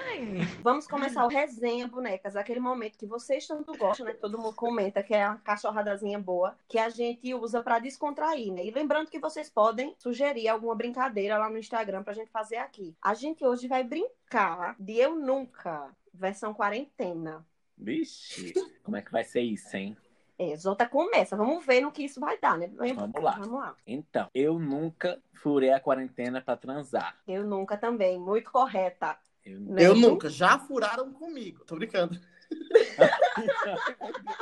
[0.62, 2.34] Vamos começar o resenha, bonecas.
[2.34, 4.14] Aquele momento que vocês tanto gostam, né?
[4.14, 8.64] Todo mundo comenta que é a cachorradazinha boa, que a gente usa pra descontrair, né?
[8.64, 12.96] E lembrando que vocês podem sugerir alguma brincadeira lá no Instagram pra gente fazer aqui.
[13.02, 17.46] A gente hoje vai brincar de Eu Nunca, versão quarentena.
[17.76, 19.94] Vixe, como é que vai ser isso, hein?
[20.38, 21.36] É, Zota começa.
[21.36, 22.68] Vamos ver no que isso vai dar, né?
[22.68, 23.32] Vamos lá.
[23.32, 23.76] Vamos lá.
[23.86, 27.16] Então, eu nunca furei a quarentena pra transar.
[27.26, 28.18] Eu nunca também.
[28.18, 29.16] Muito correta.
[29.44, 29.86] Eu, Né?
[29.86, 30.28] Eu nunca.
[30.28, 31.64] Já furaram comigo.
[31.64, 32.18] Tô brincando.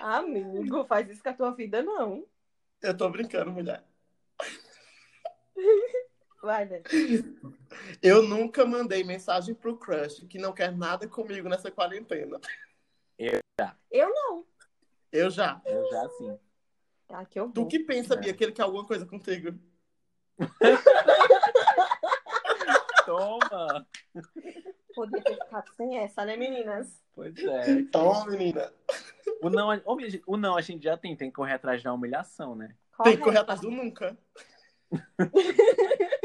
[0.00, 2.26] Amigo, faz isso com a tua vida, não.
[2.82, 3.84] Eu tô brincando, mulher.
[6.44, 6.82] Vai, né?
[8.02, 12.38] Eu nunca mandei mensagem pro crush que não quer nada comigo nessa quarentena.
[13.90, 14.44] Eu não.
[15.10, 15.62] Eu já.
[15.64, 16.38] Eu já sim.
[17.08, 19.58] Tá, que eu Tu que pensa, Bia, que ele quer alguma coisa contigo?
[23.06, 23.86] Toma!
[24.94, 27.02] Podia ter ficado sem essa, né, meninas?
[27.14, 27.70] Pois é.
[27.70, 28.70] Então, menina,
[29.40, 29.68] O não,
[30.26, 32.76] o não a gente já tem, tem que correr atrás da humilhação, né?
[33.02, 34.16] tem que correr atrás do nunca.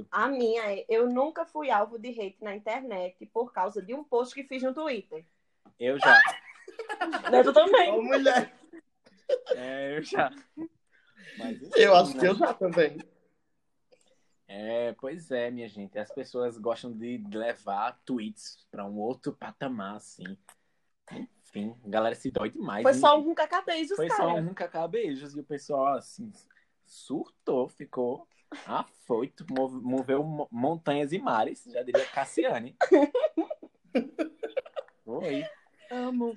[0.00, 0.08] É isso.
[0.10, 4.04] A minha é, eu nunca fui alvo de hate na internet por causa de um
[4.04, 5.24] post que fiz no Twitter.
[5.78, 6.20] Eu já.
[7.30, 7.90] Né, tu também.
[7.90, 8.54] Ô, mulher.
[9.56, 10.30] É, eu já.
[11.36, 12.28] Mas, enfim, Eu acho que né?
[12.28, 12.98] eu já também.
[14.46, 15.98] É, pois é, minha gente.
[15.98, 20.38] As pessoas gostam de levar tweets pra um outro patamar, assim.
[21.12, 22.82] Enfim, a galera se dói demais.
[22.82, 22.98] Foi hein?
[22.98, 24.22] só um cacabeijos, Foi cara.
[24.22, 26.32] só um cacá beijos e o pessoal, assim,
[26.86, 28.28] surtou, ficou
[28.66, 32.76] afoito, move- moveu mo- montanhas e mares, já diria Cassiane.
[35.04, 35.44] Foi.
[35.90, 36.34] Amo.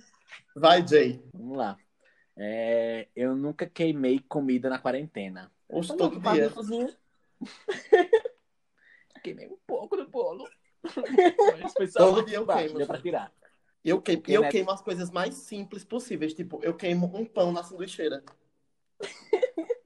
[0.56, 1.24] Vai, Jay.
[1.34, 1.78] Vamos lá.
[2.36, 5.52] É, eu nunca queimei comida na quarentena.
[5.70, 6.52] Hoje todo dia.
[9.24, 10.46] Queimei um pouco do bolo.
[11.62, 12.78] Mas foi só Todo dia eu embaixo, queimo.
[12.78, 13.32] Deu pra tirar.
[13.84, 14.50] Eu queimo, Porque, eu né?
[14.50, 16.34] queimo as coisas mais simples possíveis.
[16.34, 18.24] Tipo, eu queimo um pão na sanduicheira.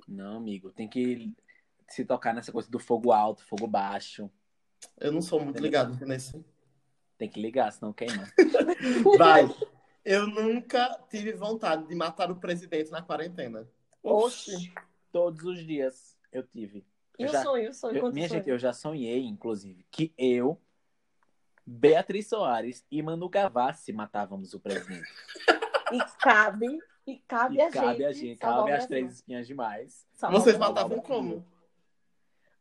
[0.08, 1.34] Não, amigo, tem que
[1.88, 4.30] se tocar nessa coisa do fogo alto, fogo baixo.
[5.00, 6.44] Eu não sou muito ligado nesse.
[7.18, 8.28] Tem que ligar, senão queima.
[9.18, 9.50] Vai.
[10.06, 13.68] Eu nunca tive vontade de matar o presidente na quarentena.
[14.04, 14.72] Oxi.
[15.12, 16.86] Todos os dias eu tive.
[17.18, 18.40] E Eu o já- sonho, o sonho, Eu- minha sonho?
[18.40, 20.62] gente, eu já sonhei, inclusive, que eu,
[21.66, 25.08] Beatriz Soares e Manu Gavassi matávamos o presidente.
[25.90, 28.04] E cabe, e cabe E a cabe gente.
[28.06, 30.06] a gente, cabe as três espinhas demais.
[30.30, 31.46] Vocês matavam como?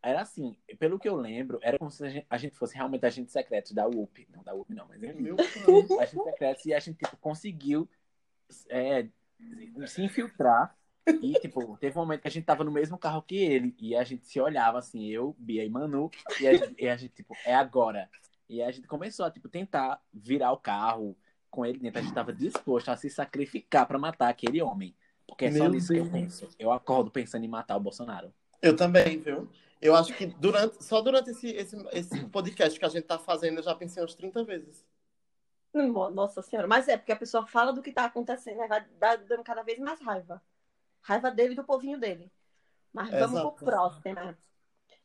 [0.07, 3.05] Era assim, pelo que eu lembro, era como se a gente, a gente fosse realmente
[3.05, 4.25] agentes secretos da UP.
[4.31, 5.35] Não, da UP não, mas enfim, Meu
[5.88, 6.05] pai.
[6.05, 7.88] agentes secretos e a gente tipo, conseguiu
[8.69, 9.09] é,
[9.88, 10.77] se infiltrar.
[11.21, 13.75] E, tipo, teve um momento que a gente tava no mesmo carro que ele.
[13.81, 16.09] E a gente se olhava assim, eu, Bia e Manu.
[16.40, 18.09] E a gente, e a gente, tipo, é agora.
[18.49, 21.16] E a gente começou a, tipo, tentar virar o carro
[21.51, 21.99] com ele dentro.
[21.99, 24.95] A gente tava disposto a se sacrificar pra matar aquele homem.
[25.27, 26.12] Porque é só Meu nisso que eu Deus.
[26.14, 26.49] penso.
[26.61, 28.33] Eu acordo pensando em matar o Bolsonaro.
[28.62, 29.49] Eu também, viu?
[29.81, 33.59] Eu acho que durante, só durante esse, esse, esse podcast que a gente tá fazendo,
[33.59, 34.85] eu já pensei umas 30 vezes.
[35.75, 39.45] Nossa senhora, mas é porque a pessoa fala do que tá acontecendo, aí vai dando
[39.45, 40.43] cada vez mais raiva.
[41.03, 42.33] Raiva dele e do povinho dele.
[42.93, 43.53] Mas vamos Exato.
[43.53, 44.37] pro próximo.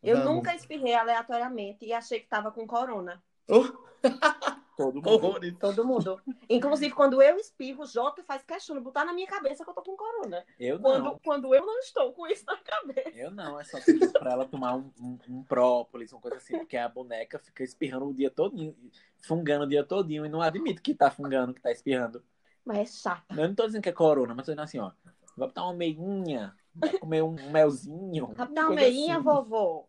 [0.02, 0.34] Eu Vamos.
[0.34, 3.22] nunca espirrei aleatoriamente e achei que tava com corona.
[3.48, 3.66] Oh,
[4.82, 5.10] Todo mundo.
[5.10, 5.58] horrores.
[5.60, 6.22] Todo mundo.
[6.50, 9.74] Inclusive, quando eu espirro, o Jota faz questão de botar na minha cabeça que eu
[9.74, 10.46] tô com corona.
[10.60, 11.20] Eu Quando, não.
[11.20, 13.10] quando eu não estou com isso na cabeça.
[13.17, 16.58] Eu não, é só pedir pra ela tomar um, um, um própolis, uma coisa assim,
[16.58, 18.76] porque a boneca fica espirrando o dia todinho,
[19.22, 22.24] fungando o dia todinho, e não admito que tá fungando, que tá espirrando.
[22.65, 23.36] Mas é chata.
[23.36, 24.91] Eu não tô dizendo que é corona, mas tô dizendo assim, ó,
[25.36, 28.28] vai botar uma meinha, vai comer um melzinho.
[28.36, 29.24] Vai dar uma meinha, assim.
[29.24, 29.88] vovó.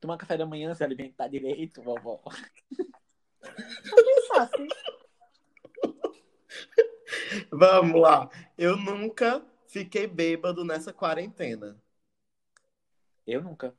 [0.00, 2.20] Tomar café da manhã, se alimentar direito, vovó.
[4.28, 4.68] Pensasse.
[7.50, 8.30] Vamos lá.
[8.56, 11.80] Eu nunca fiquei bêbado nessa quarentena.
[13.26, 13.74] Eu nunca.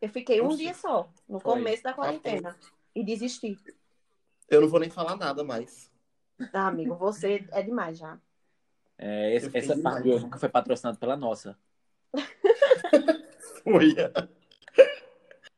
[0.00, 1.52] Eu fiquei um dia só, no Foi.
[1.54, 2.56] começo da quarentena.
[2.94, 3.58] E desisti.
[4.48, 5.90] Eu não vou nem falar nada mais.
[6.52, 8.18] Ah, amigo, você é demais já.
[8.98, 11.58] É, esse- essa parte eu nunca foi patrocinada pela nossa.
[13.64, 13.94] Foi.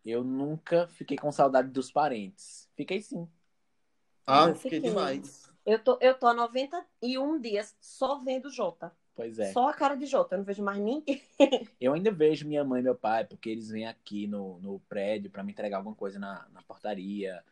[0.05, 2.68] Eu nunca fiquei com saudade dos parentes.
[2.77, 3.29] Fiquei sim.
[4.26, 4.90] Ah, Eu eu fiquei fiquei.
[4.90, 5.50] demais.
[5.66, 8.92] Eu tô, eu tô há 91 dias só vendo Jota.
[9.14, 9.52] Pois é.
[9.52, 10.34] Só a cara de Jota.
[10.34, 11.22] Eu não vejo mais ninguém.
[11.80, 15.30] Eu ainda vejo minha mãe e meu pai, porque eles vêm aqui no, no prédio
[15.30, 17.44] pra me entregar alguma coisa na, na portaria,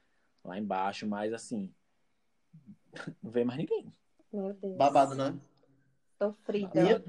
[0.44, 1.72] lá embaixo, mas assim,
[3.22, 3.92] não vê mais ninguém.
[4.32, 4.76] Meu Deus.
[4.76, 5.38] Babado, né?
[6.18, 6.70] Sofrida.
[6.80, 7.04] Minha-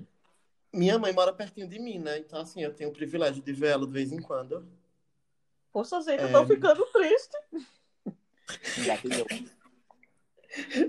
[0.74, 2.18] Minha mãe mora pertinho de mim, né?
[2.20, 4.68] Então, assim, eu tenho o privilégio de ver ela de vez em quando.
[5.72, 6.32] Poxa, gente, eu É.
[6.32, 7.38] tô ficando triste.
[8.80, 9.26] Engatilhou.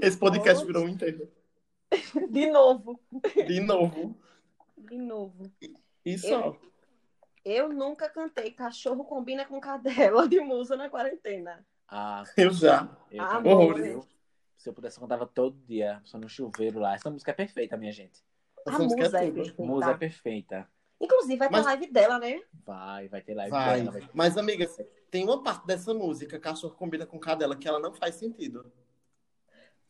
[0.02, 1.30] Esse podcast virou um inteiro.
[2.30, 3.00] De novo.
[3.46, 4.16] De novo.
[4.76, 5.50] De novo.
[6.04, 6.58] E só.
[7.44, 11.64] Eu nunca cantei Cachorro Combina com Cadela de Musa na quarentena.
[11.88, 12.88] Ah, Eu já.
[13.10, 14.04] eu Ah, viu?
[14.56, 16.94] Se eu pudesse, eu cantava todo dia, só no chuveiro lá.
[16.94, 18.22] Essa música é perfeita, minha gente.
[18.66, 19.34] A Essa música Musa é tudo.
[19.34, 19.62] perfeita.
[19.62, 20.70] Música é perfeita.
[21.04, 22.42] Inclusive, vai ter Mas- live dela, né?
[22.64, 23.80] Vai, vai ter live Vai.
[23.80, 23.92] dela.
[23.92, 24.10] Vai...
[24.14, 24.66] Mas, amiga,
[25.10, 28.72] tem uma parte dessa música, Cachorro Combina com Cadela, que ela não faz sentido.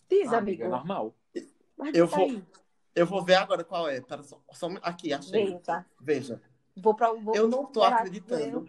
[0.08, 0.38] Diz, Ah, amigo.
[0.38, 1.14] amiga, é normal.
[1.76, 2.42] Mas Eu vou- aí.
[2.94, 4.00] Eu vou ver agora qual é.
[4.00, 5.46] Pera só, só- aqui, achei.
[5.46, 5.58] Veja.
[5.60, 5.86] tá?
[6.00, 6.42] Veja.
[6.76, 8.68] Vou pra, vou Eu não tô acreditando.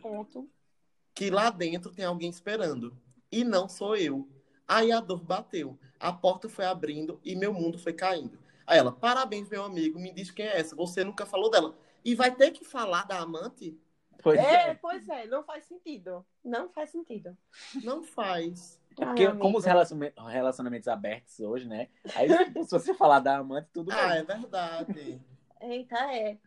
[1.14, 2.96] Que lá dentro tem alguém esperando.
[3.32, 4.28] E não sou eu.
[4.68, 5.78] Aí a dor bateu.
[6.00, 8.40] A porta foi abrindo e meu mundo foi caindo.
[8.66, 10.76] Aí ela, parabéns, meu amigo, me diz quem é essa.
[10.76, 11.76] Você nunca falou dela.
[12.06, 13.78] E vai ter que falar da amante?
[14.22, 14.74] Pois É, é.
[14.76, 16.26] pois é, não faz sentido.
[16.44, 17.36] Não faz sentido.
[17.84, 18.80] Não faz.
[19.00, 19.68] É porque, Ai, como os amigo.
[19.68, 21.90] relaciona- relacionamentos abertos hoje, né?
[22.16, 22.30] Aí,
[22.64, 24.18] se você falar da amante, tudo Ah, bem.
[24.20, 25.22] é verdade.
[25.62, 26.38] Eita, é.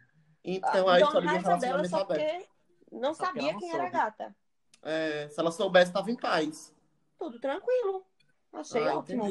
[0.45, 2.21] Então a então, história de um dela relacionamento só aberto.
[2.47, 3.93] porque não Só sabia não quem era soube.
[3.93, 4.37] gata.
[4.83, 6.75] É, se ela soubesse, estava em paz.
[7.19, 8.07] Tudo tranquilo.
[8.53, 9.25] Achei Ah, ótimo.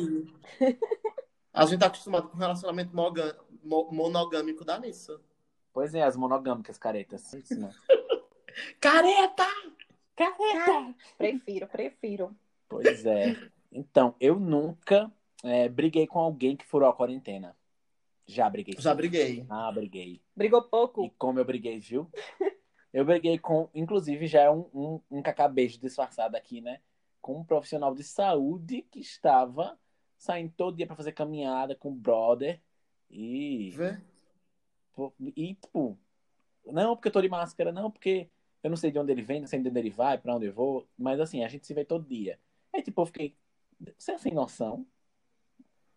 [1.54, 2.96] A gente tá acostumado com relacionamento
[3.64, 5.20] monogâmico da nisso.
[5.78, 7.32] Pois é, as monogâmicas caretas.
[7.36, 7.70] Isso, né?
[8.82, 9.46] Careta!
[10.16, 12.36] Cara, prefiro, prefiro.
[12.68, 13.36] Pois é.
[13.72, 15.12] Então, eu nunca
[15.44, 17.56] é, briguei com alguém que furou a quarentena.
[18.26, 18.74] Já briguei.
[18.80, 19.46] Já briguei.
[19.48, 20.20] Ah, briguei.
[20.36, 21.06] Brigou pouco?
[21.06, 22.10] E como eu briguei, viu?
[22.92, 26.80] Eu briguei com, inclusive, já é um, um, um cacabejo disfarçado aqui, né?
[27.22, 29.78] Com um profissional de saúde que estava
[30.18, 32.60] saindo todo dia pra fazer caminhada com o brother.
[33.12, 34.02] E, Vê?
[35.20, 35.98] E, tipo,
[36.66, 38.30] não porque eu tô de máscara, não porque
[38.64, 40.46] eu não sei de onde ele vem, não sei de onde ele vai, pra onde
[40.46, 40.88] eu vou.
[40.98, 42.40] Mas assim, a gente se vê todo dia.
[42.74, 43.36] Aí, tipo, eu fiquei,
[43.86, 44.86] é sem noção?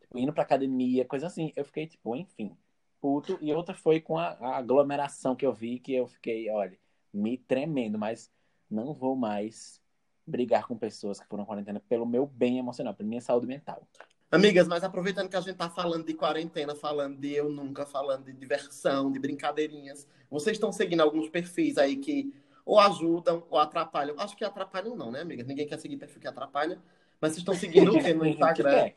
[0.00, 1.52] Tipo, indo pra academia, coisa assim.
[1.56, 2.56] Eu fiquei, tipo, enfim,
[3.00, 3.38] puto.
[3.40, 6.78] E outra foi com a, a aglomeração que eu vi, que eu fiquei, olha,
[7.12, 8.30] me tremendo, mas
[8.70, 9.80] não vou mais
[10.26, 13.86] brigar com pessoas que foram quarentena pelo meu bem emocional, pela minha saúde mental.
[14.32, 18.26] Amigas, mas aproveitando que a gente tá falando de quarentena, falando de eu nunca, falando
[18.26, 22.32] de diversão, de brincadeirinhas, vocês estão seguindo alguns perfis aí que
[22.64, 24.14] ou ajudam ou atrapalham.
[24.16, 25.44] Acho que atrapalham não, né, amigas?
[25.48, 26.80] Ninguém quer seguir perfil que atrapalha.
[27.20, 28.92] Mas vocês estão seguindo o quê no Tem gente que Instagram?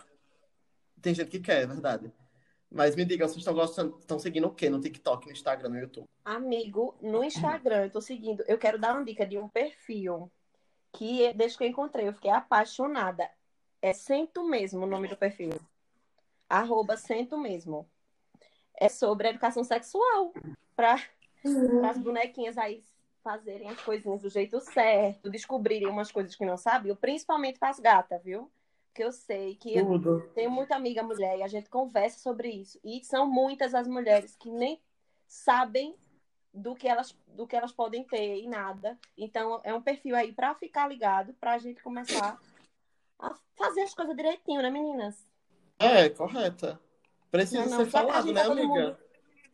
[1.02, 2.13] Tem gente que quer, é verdade.
[2.69, 5.80] Mas me digam, vocês estão gostando, estão seguindo o quê no TikTok, no Instagram, no
[5.80, 6.06] YouTube?
[6.24, 8.43] Amigo, no Instagram, eu tô seguindo.
[8.48, 10.32] Eu quero dar uma dica de um perfil
[10.91, 13.28] que, desde que eu encontrei, eu fiquei apaixonada.
[13.84, 15.52] É Sento Mesmo o nome do perfil.
[16.48, 17.86] Arroba Sento Mesmo.
[18.80, 20.34] É sobre educação sexual.
[20.74, 21.04] Para
[21.89, 22.82] as bonequinhas aí
[23.22, 27.80] fazerem as coisinhas do jeito certo, descobrirem umas coisas que não sabiam, principalmente para as
[27.80, 28.50] gatas, viu?
[28.88, 30.30] Porque eu sei que eu Tudo.
[30.34, 32.80] tenho muita amiga mulher e a gente conversa sobre isso.
[32.86, 34.80] E são muitas as mulheres que nem
[35.28, 35.93] sabem
[36.54, 38.98] do que elas, do que elas podem ter e nada.
[39.17, 42.39] Então, é um perfil aí para ficar ligado, para a gente começar
[43.27, 45.27] a fazer as coisas direitinho, né, meninas?
[45.79, 46.79] É, correta.
[47.31, 48.67] Precisa Não, não, ser pra falado, né, tá amiga?
[48.67, 48.97] mundo-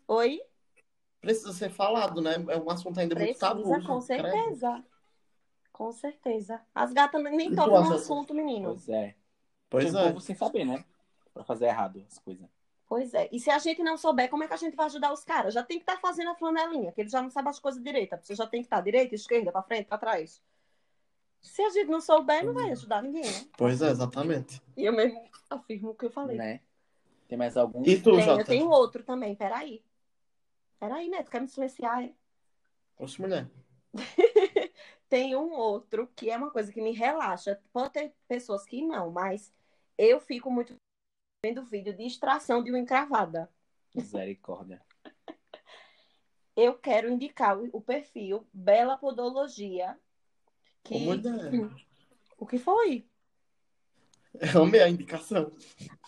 [0.08, 0.42] Oi?
[1.22, 2.34] Precisa ser falado, né?
[2.50, 3.64] É um assunto ainda muito Precisa, tabu.
[3.64, 4.02] com credo.
[4.02, 4.84] certeza.
[5.72, 6.62] Com certeza.
[6.74, 8.70] As gatas nem tocam no assunto, menino.
[8.70, 9.16] Pois é.
[9.70, 10.08] Pois Tem um é.
[10.08, 10.84] povo sem saber, né?
[11.34, 12.48] Pra fazer errado as coisas.
[12.88, 13.30] Pois é.
[13.32, 15.54] E se a gente não souber, como é que a gente vai ajudar os caras?
[15.54, 18.14] Já tem que estar fazendo a flanelinha, que eles já não sabem as coisas direito.
[18.14, 20.42] A pessoa já tem que estar direita, esquerda, para frente, para trás.
[21.42, 23.48] Se a gente não souber, não vai ajudar ninguém, né?
[23.58, 24.62] Pois é, exatamente.
[24.76, 26.38] E eu mesmo afirmo o que eu falei.
[26.38, 26.62] Né?
[27.28, 27.84] Tem mais algum?
[27.86, 28.42] E tu, Tem, Jota?
[28.42, 29.84] eu tenho outro também, peraí.
[30.80, 31.24] Peraí, né?
[31.24, 32.04] Tu quer me silenciar?
[32.04, 32.14] É?
[32.98, 33.50] Oxe, mulher.
[35.08, 37.60] Tem um outro que é uma coisa que me relaxa.
[37.74, 39.54] Pode ter pessoas que não, mas
[39.98, 40.76] eu fico muito
[41.44, 43.50] vendo vídeo de extração de uma encravada.
[43.96, 44.82] Misericórdia.
[46.56, 49.98] Eu quero indicar o perfil Bela Podologia.
[50.84, 50.96] Que...
[50.96, 51.52] Ô, mulher.
[52.38, 53.06] O que foi?
[54.54, 55.52] Eu amei a indicação.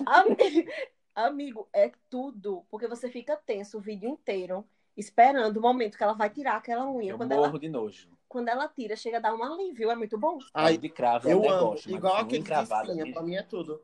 [0.06, 0.38] Ami-
[1.14, 2.66] Amigo, é tudo.
[2.70, 6.90] Porque você fica tenso o vídeo inteiro, esperando o momento que ela vai tirar aquela
[6.90, 7.12] unha.
[7.12, 8.10] Eu Quando morro ela, de nojo.
[8.30, 9.92] quando ela tira, chega a dar um alívio.
[9.92, 10.38] É muito bom.
[10.54, 11.72] Ai, de cravo eu, eu amo.
[11.72, 11.90] gosto.
[11.92, 12.96] Igual assim, aquele de espinha.
[12.96, 13.82] mesmo, Pra mim é tudo.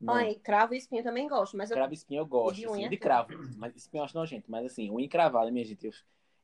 [0.00, 0.14] não.
[0.14, 2.74] Ai, cravo e espinho também gosto, mas eu Cravo e espinho eu gosto, de assim,
[2.74, 3.02] unha de tudo.
[3.02, 3.28] cravo.
[3.56, 4.48] Mas espinho eu acho nojento.
[4.50, 5.92] Mas assim, unha encravada, minha gente, eu,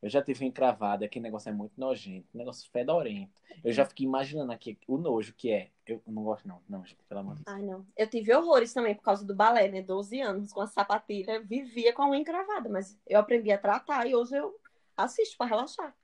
[0.02, 3.30] eu já tive encravada, aquele negócio é muito nojento, um negócio fedorento.
[3.62, 5.70] Eu já fiquei imaginando aqui o nojo que é.
[5.86, 6.60] Eu não gosto, não.
[6.68, 7.56] Não, gente, pelo amor de Deus.
[7.56, 7.86] Ai, não.
[7.96, 9.80] Eu tive horrores também por causa do balé, né?
[9.80, 14.06] 12 anos com a sapatilha, vivia com a unha encravada, mas eu aprendi a tratar
[14.06, 14.58] e hoje eu
[14.96, 15.94] assisto pra relaxar.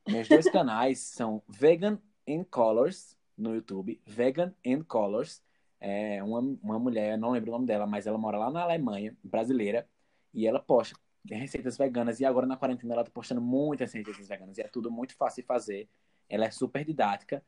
[0.09, 4.01] Meus dois canais são Vegan in Colors no YouTube.
[4.07, 5.43] Vegan in Colors.
[5.81, 9.17] É uma, uma mulher, não lembro o nome dela, mas ela mora lá na Alemanha,
[9.23, 9.89] brasileira.
[10.33, 10.99] E ela posta
[11.31, 12.21] receitas veganas.
[12.21, 14.59] E agora na quarentena ela tá postando muitas receitas veganas.
[14.59, 15.89] E é tudo muito fácil de fazer.
[16.29, 17.43] Ela é super didática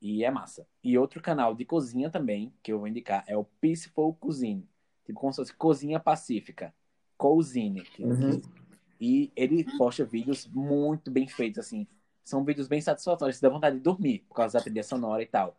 [0.00, 0.66] e é massa.
[0.82, 4.68] E outro canal de cozinha também, que eu vou indicar, é o Peaceful Cuisine.
[5.04, 6.74] Tipo como se fosse cozinha pacífica.
[7.16, 7.82] Cousine.
[7.82, 8.40] que- Uhum.
[9.00, 11.86] E ele posta vídeos muito bem feitos, assim.
[12.24, 15.56] São vídeos bem satisfatórios, dá vontade de dormir, por causa da trilha sonora e tal.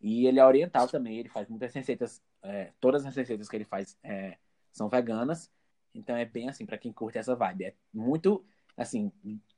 [0.00, 3.64] E ele é oriental também, ele faz muitas receitas, é, todas as receitas que ele
[3.64, 4.38] faz é,
[4.72, 5.50] são veganas.
[5.94, 7.64] Então é bem assim, pra quem curte essa vibe.
[7.64, 8.42] É muito,
[8.76, 9.12] assim,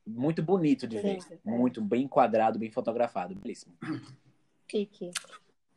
[0.05, 1.18] muito bonito de ver.
[1.44, 3.35] Muito bem enquadrado, bem fotografado.
[3.37, 3.72] Belíssimo.
[4.68, 5.11] Chique.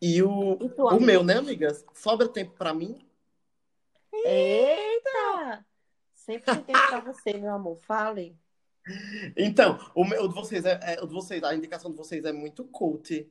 [0.02, 1.86] E o, E tu, o meu, né, amigas?
[1.94, 2.98] Sobra tempo pra mim?
[4.26, 5.66] Eita!
[6.14, 7.78] Sempre tem tempo pra você, meu amor.
[7.78, 8.38] Fale.
[9.38, 12.26] Então, o, meu, o de vocês é, é- o de vocês, a indicação de vocês
[12.26, 13.30] é muito cult.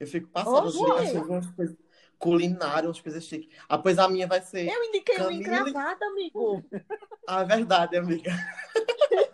[0.00, 1.76] Eu fico passando as indicações umas coisas
[2.18, 3.54] culinárias, umas coisas chiques.
[3.68, 4.68] Ah, pois a minha vai ser.
[4.68, 6.64] Eu indiquei uma Camille- encravada, amigo.
[7.26, 8.30] Ah, é verdade, amiga.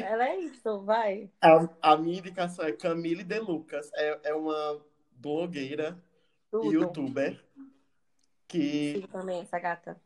[0.00, 1.28] Ela é isso, vai.
[1.40, 3.90] A, a minha indicação é Camille De Lucas.
[3.94, 4.80] É, é uma
[5.12, 6.00] blogueira
[6.52, 6.70] Tudo.
[6.72, 7.42] youtuber
[8.46, 9.98] que Sigo também essa gata.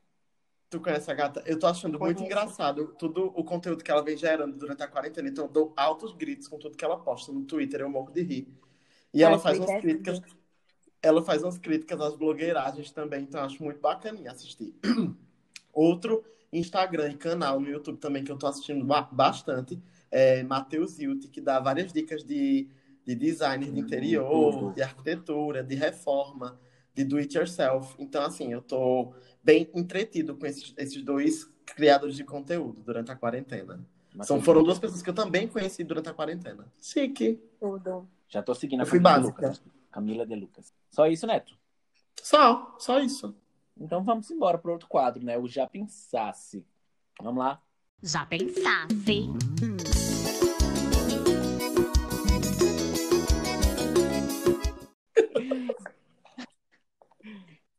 [0.71, 1.43] tu conhece a gata.
[1.45, 5.29] Eu tô achando muito engraçado tudo o conteúdo que ela vem gerando durante a quarentena.
[5.29, 7.81] Então eu dou altos gritos com tudo que ela posta no Twitter.
[7.81, 8.49] Eu morro de rir.
[9.13, 10.21] E ela Mas faz umas é críticas.
[11.03, 13.23] Ela faz umas críticas às blogueiragens também.
[13.23, 14.75] Então eu acho muito bacaninha assistir.
[15.73, 19.81] Outro Instagram e canal no YouTube também que eu tô assistindo ba- bastante
[20.11, 22.69] é Matheus Hilti, que dá várias dicas de,
[23.07, 26.59] de design de Hum, interior, de arquitetura, de reforma,
[26.95, 27.95] de do it yourself.
[27.99, 33.17] Então, assim, eu tô bem entretido com esses, esses dois criadores de conteúdo durante a
[33.17, 33.87] quarentena.
[34.15, 36.67] Mas São, foram duas pessoas que eu também conheci durante a quarentena.
[36.81, 37.41] Chique.
[37.61, 38.09] Tudo.
[38.29, 39.47] Já tô seguindo a Eu fui Camila de básica.
[39.47, 39.63] Lucas.
[39.91, 40.75] Camila de Lucas.
[40.91, 41.57] Só isso, Neto.
[42.23, 43.37] Só, só isso.
[43.79, 45.39] Então vamos embora pro outro quadro, né?
[45.39, 46.67] O Já Pensasse.
[47.23, 47.63] Vamos lá.
[48.03, 49.31] Já pensasse?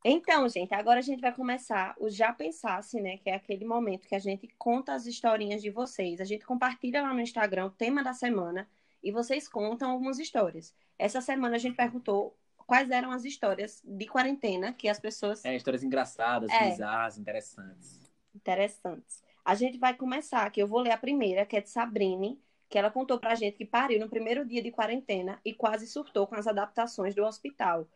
[0.10, 3.18] Então, gente, agora a gente vai começar o Já Pensasse, né?
[3.18, 6.22] Que é aquele momento que a gente conta as historinhas de vocês.
[6.22, 8.70] A gente compartilha lá no Instagram o tema da semana
[9.04, 10.74] e vocês contam algumas histórias.
[10.98, 15.54] Essa semana a gente perguntou quais eram as histórias de quarentena que as pessoas É,
[15.58, 16.70] histórias engraçadas, É.
[16.70, 18.10] bizarras, interessantes.
[18.34, 19.22] interessantes.
[19.44, 22.40] A gente vai começar, que eu vou ler a primeira, que é de Sabrine,
[22.70, 26.28] que ela contou pra gente que pariu no primeiro dia de quarentena e quase surtou
[26.28, 27.88] com as adaptações do hospital,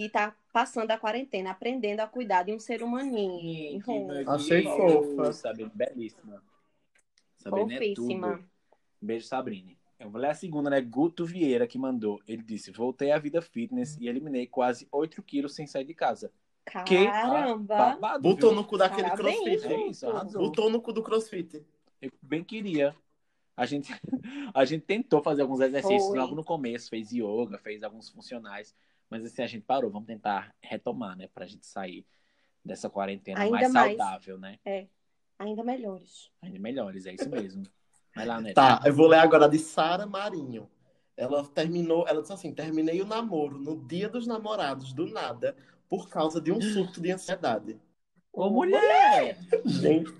[0.00, 3.82] que tá passando a quarentena, aprendendo a cuidar de um ser humaninho.
[4.26, 5.30] Achei fofa.
[5.30, 6.42] Sabrina, belíssima.
[7.36, 8.36] Sabrina é Fofíssima.
[8.38, 8.50] tudo.
[8.98, 9.78] Beijo, Sabrine.
[9.98, 10.80] Eu vou ler a segunda, né?
[10.80, 12.18] Guto Vieira que mandou.
[12.26, 16.32] Ele disse: Voltei à vida fitness e eliminei quase 8 quilos sem sair de casa.
[16.86, 17.76] Que Caramba!
[17.76, 19.66] babado, Botou no cu daquele Parabéns, crossfit.
[19.66, 20.40] É isso, arrasou.
[20.40, 21.62] Botou no cu do crossfit.
[22.00, 22.96] Eu bem queria.
[23.54, 23.92] A gente,
[24.54, 26.18] a gente tentou fazer alguns exercícios Foi.
[26.18, 28.74] logo no começo, fez yoga, fez alguns funcionais,
[29.10, 32.06] mas assim a gente parou, vamos tentar retomar, né, pra gente sair
[32.64, 33.96] dessa quarentena Ainda mais mais.
[33.96, 34.58] saudável, né?
[35.38, 36.30] Ainda melhores.
[36.42, 37.64] Ainda melhores, é isso mesmo.
[38.14, 38.54] Vai lá, Neto.
[38.54, 40.70] Tá, eu vou ler agora de Sara Marinho.
[41.16, 45.56] Ela terminou, ela disse assim: terminei o namoro no dia dos namorados, do nada.
[45.88, 47.78] por causa de um surto de ansiedade.
[48.32, 49.36] Ô, mulher!
[49.66, 50.12] Gente,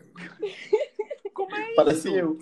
[1.32, 2.16] Como é parece isso?
[2.16, 2.38] eu.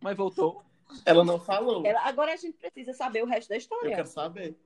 [0.00, 0.62] Mas voltou.
[1.04, 1.84] Ela não falou.
[1.84, 3.96] Ela- Agora a gente precisa saber o resto da Eu história.
[3.96, 4.56] quero saber.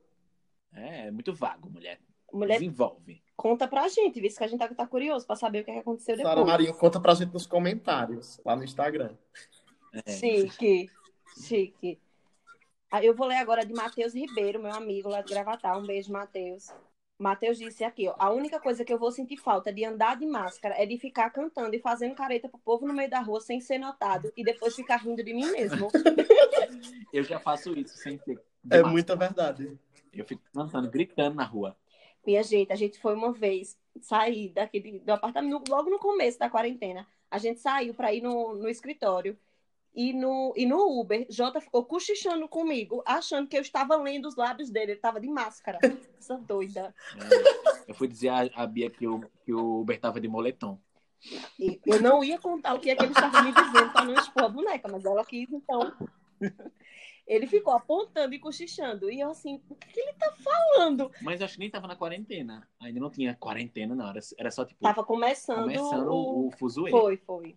[0.74, 2.00] É, é muito vago, mulher.
[2.32, 3.22] Mulher, Desenvolve.
[3.36, 5.74] conta pra gente, visto que a gente tá, tá curioso pra saber o que, é
[5.74, 6.34] que aconteceu depois.
[6.34, 9.14] Sara Marinho, conta pra gente nos comentários, lá no Instagram.
[9.92, 10.12] É.
[10.12, 10.90] Chique,
[11.38, 12.00] chique.
[12.90, 15.78] Aí eu vou ler agora de Matheus Ribeiro, meu amigo lá de Gravatar.
[15.78, 16.68] Um beijo, Matheus.
[17.18, 18.14] Matheus disse aqui, ó.
[18.18, 21.30] A única coisa que eu vou sentir falta de andar de máscara é de ficar
[21.30, 24.74] cantando e fazendo careta pro povo no meio da rua sem ser notado e depois
[24.74, 25.88] ficar rindo de mim mesmo.
[27.12, 28.38] Eu já faço isso sem ter.
[28.70, 29.78] É muita verdade.
[30.12, 31.76] Eu fico cantando, gritando na rua.
[32.24, 36.48] Minha gente, a gente foi uma vez sair daquele, do apartamento, logo no começo da
[36.50, 37.06] quarentena.
[37.30, 39.36] A gente saiu pra ir no, no escritório.
[39.94, 44.36] E no, e no Uber, Jota ficou cochichando comigo, achando que eu estava lendo os
[44.36, 44.92] lábios dele.
[44.92, 45.78] Ele estava de máscara.
[46.18, 46.94] Essa doida.
[47.16, 50.78] É, eu fui dizer a, a Bia que o, que o Uber tava de moletom.
[51.58, 54.14] E eu não ia contar o que é que ele estava me dizendo para não
[54.14, 55.92] expor a boneca, mas ela quis, então.
[57.26, 59.10] Ele ficou apontando e cochichando.
[59.10, 61.10] E eu assim, o que, que ele tá falando?
[61.22, 62.66] Mas eu acho que nem tava na quarentena.
[62.80, 64.08] Ainda não tinha quarentena, não.
[64.08, 66.48] Era, era só, tipo, Tava começando, começando o.
[66.48, 66.90] o, fuzuê.
[66.90, 67.56] Foi, foi.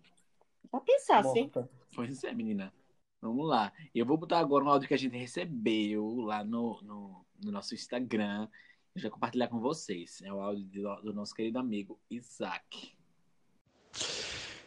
[0.70, 1.42] Pra pensar, assim.
[1.42, 1.68] Morta.
[1.94, 2.72] Pois é, menina.
[3.20, 3.72] Vamos lá.
[3.94, 7.74] Eu vou botar agora um áudio que a gente recebeu lá no, no, no nosso
[7.74, 8.48] Instagram.
[8.94, 10.22] Eu já compartilhar com vocês.
[10.22, 12.94] É o áudio do, do nosso querido amigo Isaac.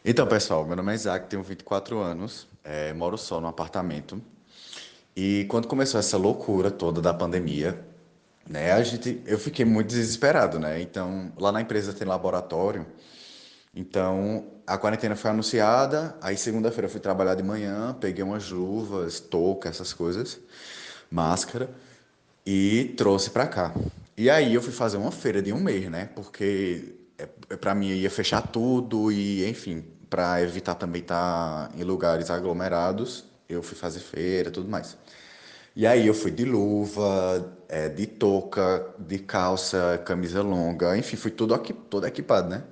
[0.04, 4.22] Então, pessoal, meu nome é Isaac, tenho 24 anos, é, moro só num apartamento.
[5.22, 7.78] E quando começou essa loucura toda da pandemia,
[8.48, 10.80] né, a gente, eu fiquei muito desesperado, né?
[10.80, 12.86] Então, lá na empresa tem laboratório.
[13.74, 19.20] Então, a quarentena foi anunciada, aí segunda-feira eu fui trabalhar de manhã, peguei umas luvas,
[19.20, 20.40] touca, essas coisas,
[21.10, 21.68] máscara
[22.46, 23.74] e trouxe pra cá.
[24.16, 26.08] E aí eu fui fazer uma feira de um mês, né?
[26.14, 32.30] Porque é, para mim ia fechar tudo e, enfim, para evitar também estar em lugares
[32.30, 34.96] aglomerados, eu fui fazer feira, tudo mais.
[35.74, 41.30] E aí eu fui de luva, é, de touca, de calça, camisa longa, enfim, fui
[41.30, 42.64] tudo aqui, todo equipado, né?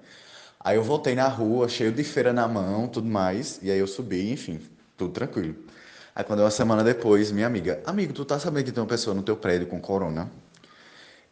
[0.61, 3.87] Aí eu voltei na rua, cheio de feira na mão, tudo mais, e aí eu
[3.87, 4.61] subi, enfim,
[4.97, 5.55] tudo tranquilo.
[6.15, 9.15] Aí quando uma semana depois, minha amiga, amigo, tu tá sabendo que tem uma pessoa
[9.15, 10.31] no teu prédio com corona?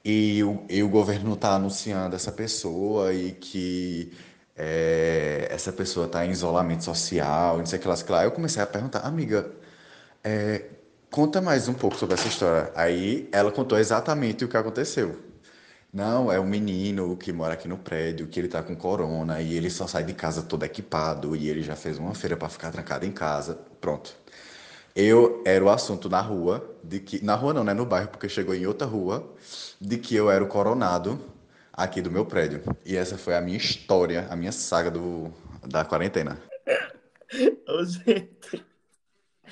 [0.05, 4.12] E o, e o governo está anunciando essa pessoa e que
[4.57, 8.24] é, essa pessoa está em isolamento social, não sei o que lá, que lá.
[8.24, 9.50] Eu comecei a perguntar, amiga,
[10.24, 10.64] é,
[11.11, 12.72] conta mais um pouco sobre essa história.
[12.74, 15.16] Aí ela contou exatamente o que aconteceu.
[15.92, 19.54] Não, é um menino que mora aqui no prédio, que ele tá com corona e
[19.57, 22.70] ele só sai de casa todo equipado e ele já fez uma feira para ficar
[22.70, 23.59] trancado em casa.
[23.80, 24.14] Pronto.
[24.94, 27.24] Eu era o assunto na rua, de que.
[27.24, 27.74] Na rua não, né?
[27.74, 29.30] No bairro, porque chegou em outra rua,
[29.80, 31.20] de que eu era o coronado
[31.76, 32.62] aqui do meu prédio.
[32.84, 35.30] E essa foi a minha história, a minha saga do,
[35.68, 36.40] da quarentena.
[37.68, 38.64] Ô, gente.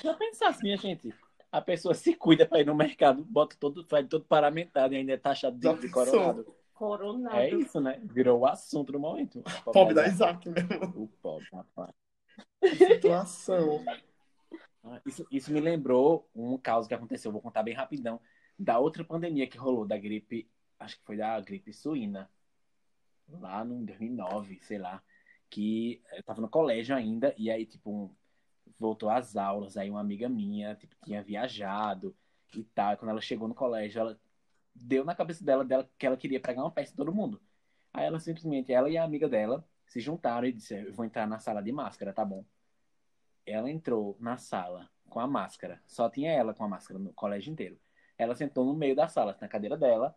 [0.03, 1.13] Já pensasse, minha gente.
[1.51, 5.13] A pessoa se cuida pra ir no mercado, bota todo, faz todo paramentado e ainda
[5.13, 6.53] é taxado de, de coronado.
[6.73, 7.37] Coronado.
[7.37, 8.01] É isso, né?
[8.03, 9.41] Virou o assunto do momento.
[9.63, 11.03] Pobre da Isaac mesmo.
[11.03, 11.93] O pobre, rapaz.
[12.75, 13.85] Situação.
[14.83, 18.19] Ah, Isso, isso me lembrou um caso que aconteceu, vou contar bem rapidão,
[18.59, 20.47] da outra pandemia que rolou, da gripe,
[20.79, 22.29] acho que foi da gripe suína,
[23.27, 25.01] lá no 2009, sei lá,
[25.49, 28.15] que eu tava no colégio ainda, e aí, tipo,
[28.79, 32.15] voltou às aulas, aí uma amiga minha, tipo, tinha viajado
[32.55, 34.19] e tal, quando ela chegou no colégio, ela
[34.73, 37.41] deu na cabeça dela, dela que ela queria pregar uma peça em todo mundo.
[37.93, 41.25] Aí ela simplesmente, ela e a amiga dela, se juntaram e disseram, eu vou entrar
[41.27, 42.43] na sala de máscara, tá bom?
[43.45, 45.81] Ela entrou na sala com a máscara.
[45.87, 47.79] Só tinha ela com a máscara no colégio inteiro.
[48.17, 50.15] Ela sentou no meio da sala, na cadeira dela.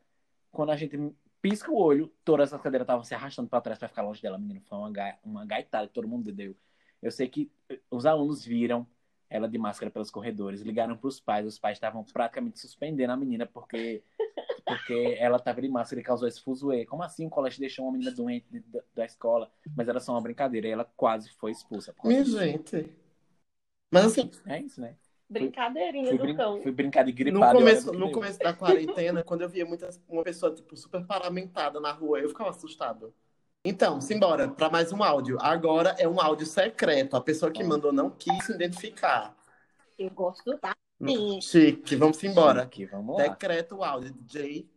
[0.59, 0.99] Quando a gente
[1.41, 4.37] pisca o olho, todas as cadeiras estavam se arrastando para trás para ficar longe dela.
[4.37, 6.57] Menino, foi uma, ga- uma gaitada que todo mundo deu.
[7.01, 8.85] Eu sei que eh, os alunos viram
[9.31, 11.47] ela de máscara pelos corredores, ligaram para os pais.
[11.47, 14.03] Os pais estavam praticamente suspendendo a menina porque
[14.67, 16.85] porque ela estava de máscara e causou esse fuzuê.
[16.85, 19.49] Como assim o colégio deixou uma menina doente da, da escola?
[19.77, 21.95] Mas era só uma brincadeira e ela quase foi expulsa.
[22.03, 22.93] Minha gente.
[23.93, 24.97] Mas assim, É isso, né?
[25.31, 26.63] Brincadeirinha Fui, do brin cão.
[26.63, 27.43] fui brincar de no gripado.
[27.43, 30.77] e olha começo, no no começo da quarentena, quando eu via muitas, uma pessoa, tipo,
[30.77, 33.13] super paramentada na rua, eu ficava assustado.
[33.65, 35.37] Então, simbora, para mais um áudio.
[35.41, 37.17] Agora é um áudio secreto.
[37.17, 39.37] A pessoa que mandou não quis se identificar.
[39.99, 40.75] Eu gosto da.
[41.07, 41.41] Sim.
[41.41, 42.63] Chique, vamos embora.
[42.63, 43.29] Aqui, vamos lá.
[43.29, 44.69] Decreta o áudio, DJ.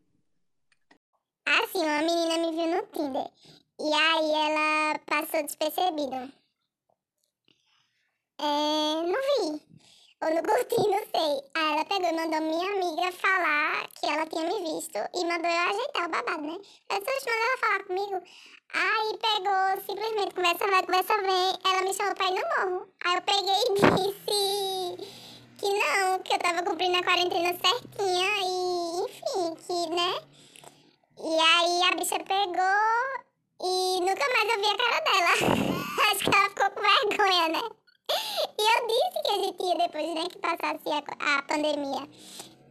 [1.45, 3.31] Assim, uma menina me viu no Tinder.
[3.79, 6.29] E aí ela passou despercebida.
[8.39, 9.71] É, não vi.
[10.23, 11.33] Ou no curtir, não sei.
[11.55, 15.49] Aí ela pegou e mandou minha amiga falar que ela tinha me visto e mandou
[15.49, 16.57] eu ajeitar o babado, né?
[16.91, 18.21] Eu só mandou ela falar comigo.
[18.71, 22.87] Aí pegou, simplesmente, conversa vai, conversa vem, ela me chamou pra ir no morro.
[23.03, 25.21] Aí eu peguei e disse
[25.57, 30.21] que não, que eu tava cumprindo a quarentena certinha e, enfim, que, né?
[31.17, 33.21] E aí a bicha pegou
[33.59, 35.81] e nunca mais eu vi a cara dela.
[36.11, 37.80] Acho que ela ficou com vergonha, né?
[38.61, 42.07] E eu disse que a gente ia depois, né, que passasse a, a pandemia.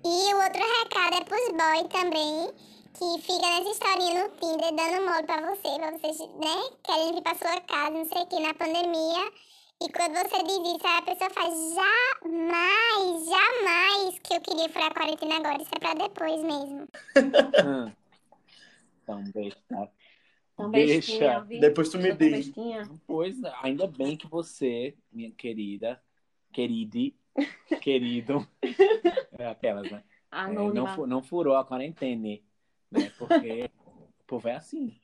[0.05, 2.53] E o outro recado é pros boys também,
[2.95, 7.23] que fica nessa historinha no Tinder dando mole pra você, pra vocês, né, querem vir
[7.23, 9.33] pra sua casa, não sei o que, na pandemia.
[9.83, 14.95] E quando você diz isso, a pessoa faz jamais, jamais que eu queria furar a
[14.95, 15.61] quarentena agora.
[15.61, 16.89] Isso é pra depois mesmo.
[17.67, 17.93] Hum.
[19.03, 19.59] Então, deixa.
[20.69, 21.41] Deixa.
[21.41, 21.61] bestinha?
[21.61, 22.53] Depois tu me diz.
[23.07, 26.01] Pois, é, ainda bem que você, minha querida,
[26.53, 27.15] queride,
[27.81, 28.47] querido,
[29.39, 30.03] é aquelas, né?
[30.33, 32.39] É, não, não furou a quarentena,
[32.91, 33.11] né?
[33.19, 33.71] Porque
[34.21, 34.97] o povo é assim.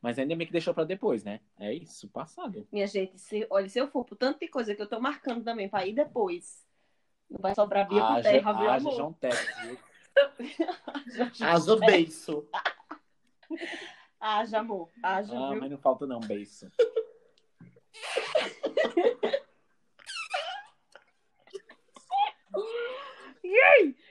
[0.00, 1.40] Mas ainda bem que deixou pra depois, né?
[1.58, 2.66] É isso, passado.
[2.72, 5.44] Minha gente, se, olha, se eu for por tanto de coisa que eu tô marcando
[5.44, 6.66] também pra ir depois,
[7.30, 8.96] não vai sobrar por Haja, terra, viu, haja amor?
[8.96, 9.78] João Tex, viu?
[11.40, 12.46] Haja beiço.
[14.22, 14.88] Haja, amor.
[15.02, 15.60] Haja, Ah, viu?
[15.60, 16.70] mas não falta não, beijo.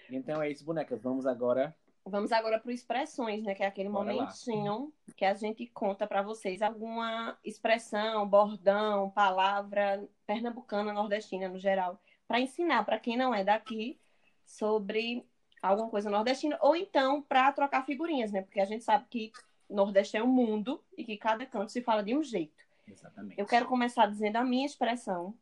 [0.10, 1.02] Então é isso, bonecas.
[1.02, 1.76] Vamos agora.
[2.06, 3.54] Vamos agora para expressões, né?
[3.54, 4.14] Que é aquele Bora lá.
[4.24, 12.02] momentinho que a gente conta para vocês alguma expressão, bordão, palavra pernambucana, nordestina no geral,
[12.28, 14.00] para ensinar para quem não é daqui
[14.46, 15.26] sobre
[15.62, 18.42] alguma coisa nordestina ou então para trocar figurinhas, né?
[18.42, 19.32] Porque a gente sabe que
[19.72, 22.64] Nordeste é um mundo e que cada canto se fala de um jeito.
[22.88, 23.40] Exatamente.
[23.40, 25.34] Eu quero começar dizendo a minha expressão,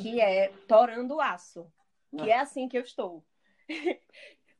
[0.00, 1.66] que é torando o aço.
[2.10, 3.24] Que é assim que eu estou.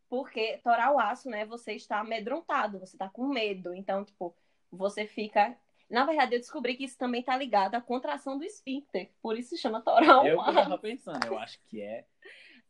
[0.08, 1.44] Porque torar o aço, né?
[1.46, 3.74] Você está amedrontado, você está com medo.
[3.74, 4.34] Então, tipo,
[4.70, 5.56] você fica.
[5.88, 9.10] Na verdade, eu descobri que isso também está ligado à contração do esfíncter.
[9.20, 10.54] Por isso se chama torar o o que eu aço.
[10.54, 11.26] tava pensando.
[11.26, 12.06] Eu acho que é.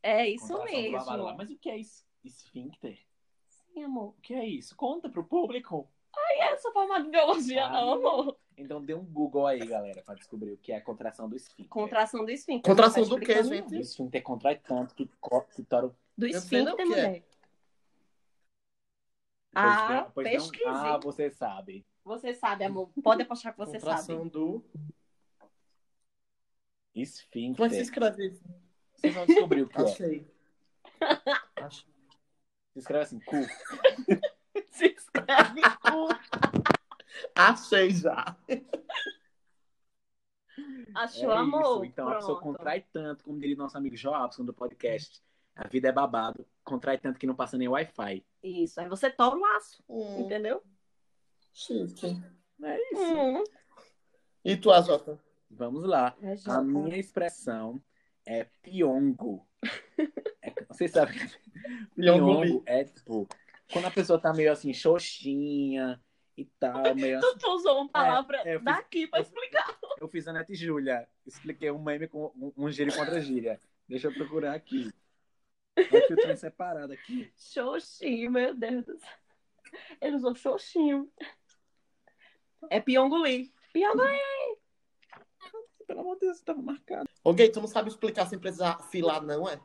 [0.02, 1.34] É isso mesmo.
[1.36, 1.78] Mas o que é?
[2.24, 2.98] Esfíncter?
[3.48, 4.14] Sim, amor.
[4.18, 4.74] O que é isso?
[4.74, 5.88] Conta pro público.
[6.16, 8.36] E essa forma de biologia, Ah, não, amor.
[8.56, 11.68] Então dê um Google aí, galera, pra descobrir o que é a contração do esfíncter.
[11.68, 12.70] Contração do esfíncter.
[12.70, 13.70] Contração Não tá do quê, gente?
[13.72, 13.78] não.
[13.78, 16.84] O esfíncter contrai tanto que, que tora o Do não esfíncter, é.
[16.84, 17.24] mulher.
[19.54, 20.64] Ah, Pois não- pesquise.
[20.66, 21.86] Ah, você sabe.
[22.04, 22.90] Você sabe, amor.
[23.02, 24.30] Pode apostar que você Contração sabe.
[24.30, 24.64] do.
[26.94, 27.56] Esfíncter.
[27.56, 28.44] Como é que se escreve isso?
[28.94, 29.82] Você não descobriu o que é.
[29.84, 30.34] Achei.
[31.56, 31.90] Achei.
[32.72, 33.36] Se escreve assim, cu.
[35.14, 36.08] Escreve cu.
[37.34, 38.36] Achei já.
[40.94, 41.60] Achou, É amor?
[41.62, 41.84] isso.
[41.84, 42.56] Então a pessoa Pronto.
[42.56, 45.22] contrai tanto, como diria nosso amigo Joabson do podcast.
[45.54, 46.46] A vida é babado.
[46.64, 48.24] Contrai tanto que não passa nem Wi-Fi.
[48.42, 50.62] Isso, aí você tora o aço, Hum, entendeu?
[51.52, 52.20] chique.
[52.62, 53.02] É isso.
[53.14, 53.44] Hum.
[54.44, 55.18] E tu, AJ?
[55.50, 56.14] Vamos lá.
[56.22, 57.82] É, A minha expressão
[58.24, 59.46] é piongo.
[60.42, 61.38] É, vocês sabem que
[61.94, 63.28] Piongo piongo é tipo
[63.72, 66.00] quando a pessoa tá meio assim, xoxinha
[66.36, 67.32] e tal, meio assim.
[67.32, 69.78] Tu, tu usou uma palavra é, eu fiz- daqui pra eu- explicar.
[70.00, 71.08] Eu fiz a Net Júlia.
[71.26, 73.60] Expliquei um meme com um, um gíria contra gíria.
[73.88, 74.90] Deixa eu procurar aqui.
[75.76, 77.32] É que eu tenho separado aqui.
[77.36, 79.08] Xoxinho, meu Deus do céu.
[80.00, 81.10] Ele usou xoxinho.
[82.70, 83.52] É pionguli.
[83.72, 84.18] Pionguli.
[85.86, 87.08] Pelo amor de Deus, tava marcado.
[87.24, 89.60] Ô, Gay, tu não sabe explicar sem precisar filar, não, é?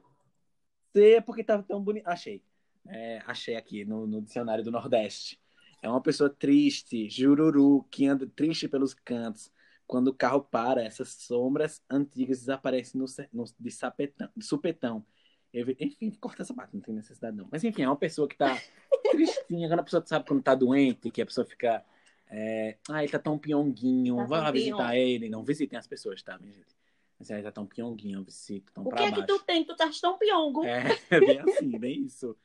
[0.91, 2.07] Sei porque tava tão bonito.
[2.07, 2.43] Achei.
[2.87, 5.39] É, achei aqui no, no dicionário do Nordeste.
[5.81, 9.51] É uma pessoa triste, jururu, que anda triste pelos cantos.
[9.87, 15.05] Quando o carro para, essas sombras antigas desaparecem no, no- de, sapetão, de supetão.
[15.53, 17.47] Eu enfim, corta essa parte, não tem necessidade não.
[17.51, 18.59] Mas enfim, é uma pessoa que tá
[19.11, 19.67] tristinha.
[19.69, 21.83] Quando a pessoa sabe quando tá doente, que a pessoa fica.
[22.27, 24.99] É, ah, ele tá tão pionguinho, Tá vai lá visitar pion.
[24.99, 25.29] ele.
[25.29, 26.75] Não visitem as pessoas, tá, minha gente?
[27.19, 29.21] Mas ele tá tão pionguinho, visito, tão O pra que é baixo.
[29.27, 29.63] que tu tem?
[29.63, 30.65] Tu tá tão piongo.
[30.65, 30.81] É
[31.21, 32.35] bem assim, bem isso.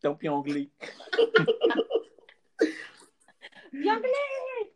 [0.00, 0.72] Tão piongli.
[3.70, 4.72] Piongli.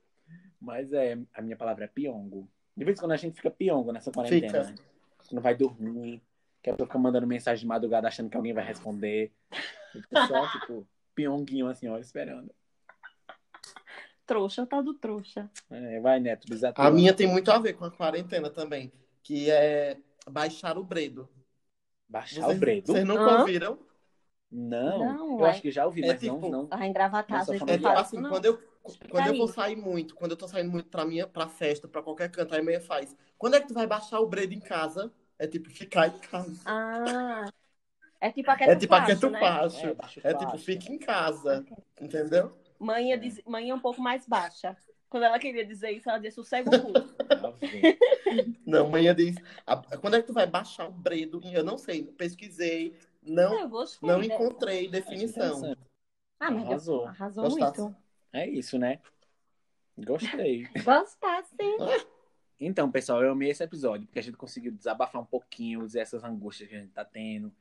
[0.61, 2.49] Mas é, a minha palavra é piongo.
[2.77, 4.83] De vez em quando a gente fica piongo nessa quarentena, Fica.
[4.83, 4.89] né?
[5.33, 6.23] Não vai dormir,
[6.63, 9.33] que a pessoa fica mandando mensagem de madrugada achando que alguém vai responder.
[9.93, 12.51] Fica só, tipo, pionguinho assim, ó, esperando.
[14.27, 15.51] Trouxa, o tal do trouxa.
[15.71, 16.87] É, vai, Neto, desatua.
[16.87, 18.91] A minha tem muito a ver com a quarentena também,
[19.23, 21.29] que é baixar o bredo.
[22.09, 22.87] Baixar o bredo?
[22.87, 23.41] Vocês nunca Hã?
[23.41, 23.79] ouviram?
[24.57, 26.85] Não, Não, eu é- acho que já ouvi, é mas tipo- não, não.
[26.87, 28.31] Engravatar, Nossa, a gente É não tipo assim, não.
[28.31, 28.63] quando eu,
[29.11, 32.01] quando eu vou sair muito, quando eu tô saindo muito pra minha, pra festa, pra
[32.03, 33.17] qualquer canto, aí a minha faz.
[33.37, 35.13] Quando é que tu vai baixar o bredo em casa?
[35.37, 36.61] É tipo ficar em casa.
[36.65, 37.51] Ah,
[38.21, 39.41] é tipo aquele É tipo aquele né?
[39.41, 39.87] facho.
[39.87, 40.47] É, baixo É facho.
[40.47, 41.65] tipo fica em casa.
[42.01, 42.57] Entendeu?
[42.79, 44.77] Mãe, é diz- mãe é um pouco mais baixa.
[45.11, 46.93] Quando ela queria dizer isso, ela dizia sossega o cu.
[48.67, 49.37] Não, manhã diz.
[49.67, 51.41] "Ah, Quando é que tu vai baixar o bredo?
[51.53, 54.09] Eu não sei, pesquisei, não, Eu gostei.
[54.09, 54.27] não né?
[54.27, 55.75] encontrei definição.
[56.39, 57.07] Ah, mas Arrasou.
[57.07, 57.81] arrasou Gostasse?
[57.81, 57.97] muito.
[58.33, 59.01] É isso, né?
[59.97, 60.67] Gostei.
[60.85, 61.77] Gostar, sim.
[62.61, 66.23] Então, pessoal, eu amei esse episódio, porque a gente conseguiu desabafar um pouquinho, dizer essas
[66.25, 67.53] angústias que a gente tá tendo,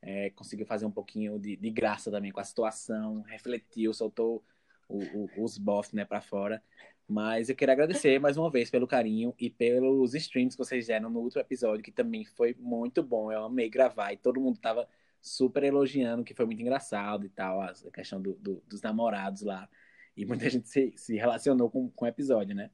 [0.00, 4.42] é, conseguiu fazer um pouquinho de, de graça também com a situação, refletiu, soltou
[4.88, 5.02] o-
[5.38, 6.62] o- os bof, né, pra fora.
[7.08, 11.10] Mas eu queria agradecer mais uma vez pelo carinho e pelos streams que vocês deram
[11.10, 13.30] no último episódio, que também foi muito bom.
[13.30, 14.88] Eu amei gravar e todo mundo tava
[15.22, 19.68] super elogiando, que foi muito engraçado e tal, a questão do- do- dos namorados lá.
[20.16, 22.70] E muita gente se, se relacionou com, com o episódio, né?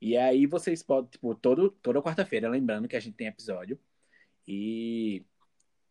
[0.00, 3.78] E aí vocês podem, tipo, todo, toda quarta-feira, lembrando que a gente tem episódio.
[4.46, 5.24] E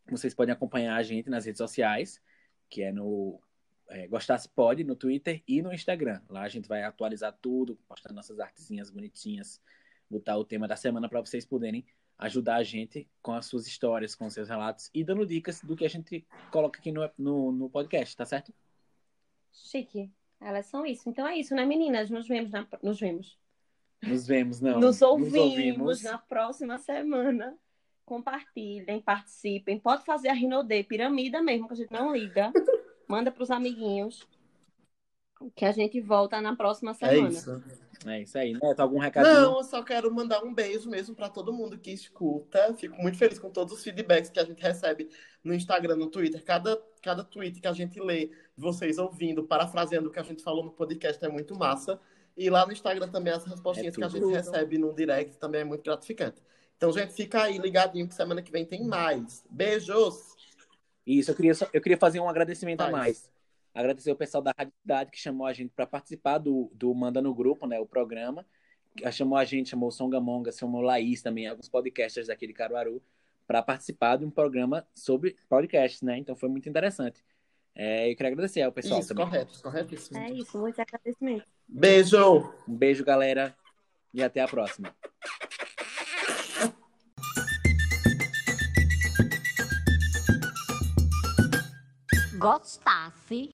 [0.10, 2.22] vocês podem acompanhar a gente nas redes sociais,
[2.70, 3.40] que é no
[3.90, 6.22] é, Gostasse Pode, no Twitter e no Instagram.
[6.30, 9.62] Lá a gente vai atualizar tudo, postar nossas artezinhas bonitinhas,
[10.10, 11.86] botar o tema da semana para vocês poderem
[12.24, 15.76] ajudar a gente com as suas histórias, com os seus relatos e dando dicas do
[15.76, 18.54] que a gente coloca aqui no, no, no podcast, tá certo?
[19.52, 20.10] Chique.
[20.40, 21.10] Elas são isso.
[21.10, 22.10] Então é isso, né, meninas?
[22.10, 22.52] Nos vemos.
[22.52, 22.68] Na...
[22.82, 23.38] Nos vemos.
[24.02, 24.80] Nos vemos, não.
[24.80, 26.04] Nos ouvimos, ouvimos.
[26.04, 27.58] na próxima semana.
[28.06, 29.80] Compartilhem, participem.
[29.80, 32.52] Pode fazer a Rinodê, piramida mesmo, que a gente não liga.
[33.08, 34.28] Manda pros amiguinhos.
[35.56, 37.30] Que a gente volta na próxima É semana.
[37.30, 37.64] isso.
[38.06, 38.54] É isso aí.
[38.54, 39.34] Neto, algum recadinho?
[39.34, 42.74] Não, eu só quero mandar um beijo mesmo para todo mundo que escuta.
[42.76, 45.10] Fico muito feliz com todos os feedbacks que a gente recebe
[45.44, 46.44] no Instagram, no Twitter.
[46.44, 50.64] Cada, cada tweet que a gente lê, vocês ouvindo, parafraseando o que a gente falou
[50.64, 52.00] no podcast, é muito massa.
[52.36, 55.62] E lá no Instagram também as respostinhas É que a gente recebe no direct também
[55.62, 56.42] é muito gratificante.
[56.76, 59.46] Então, gente, fica aí ligadinho que semana que vem tem mais.
[59.50, 60.34] Beijos!
[61.06, 62.94] Isso, eu queria, só- eu queria fazer um agradecimento a Faz.
[62.98, 63.33] mais.
[63.74, 67.22] Agradecer o pessoal da Rádio Cidade que chamou a gente para participar do, do Manda
[67.22, 67.80] no Grupo, né?
[67.80, 68.46] O programa.
[68.96, 73.02] Que Chamou a gente, chamou o Songamonga, chamou Laís também, alguns podcasters daqui de Caruaru,
[73.48, 76.20] para participar de um programa sobre podcasts, né?
[76.20, 77.24] Então foi muito interessante.
[77.76, 79.26] É, eu queria agradecer ao pessoal Isso, também.
[79.26, 80.20] correto, corretíssimo.
[80.20, 81.48] É isso, muitos agradecimentos.
[81.68, 82.54] Beijo!
[82.68, 83.56] Um beijo, galera,
[84.14, 84.94] e até a próxima.
[92.38, 93.52] Gostasse.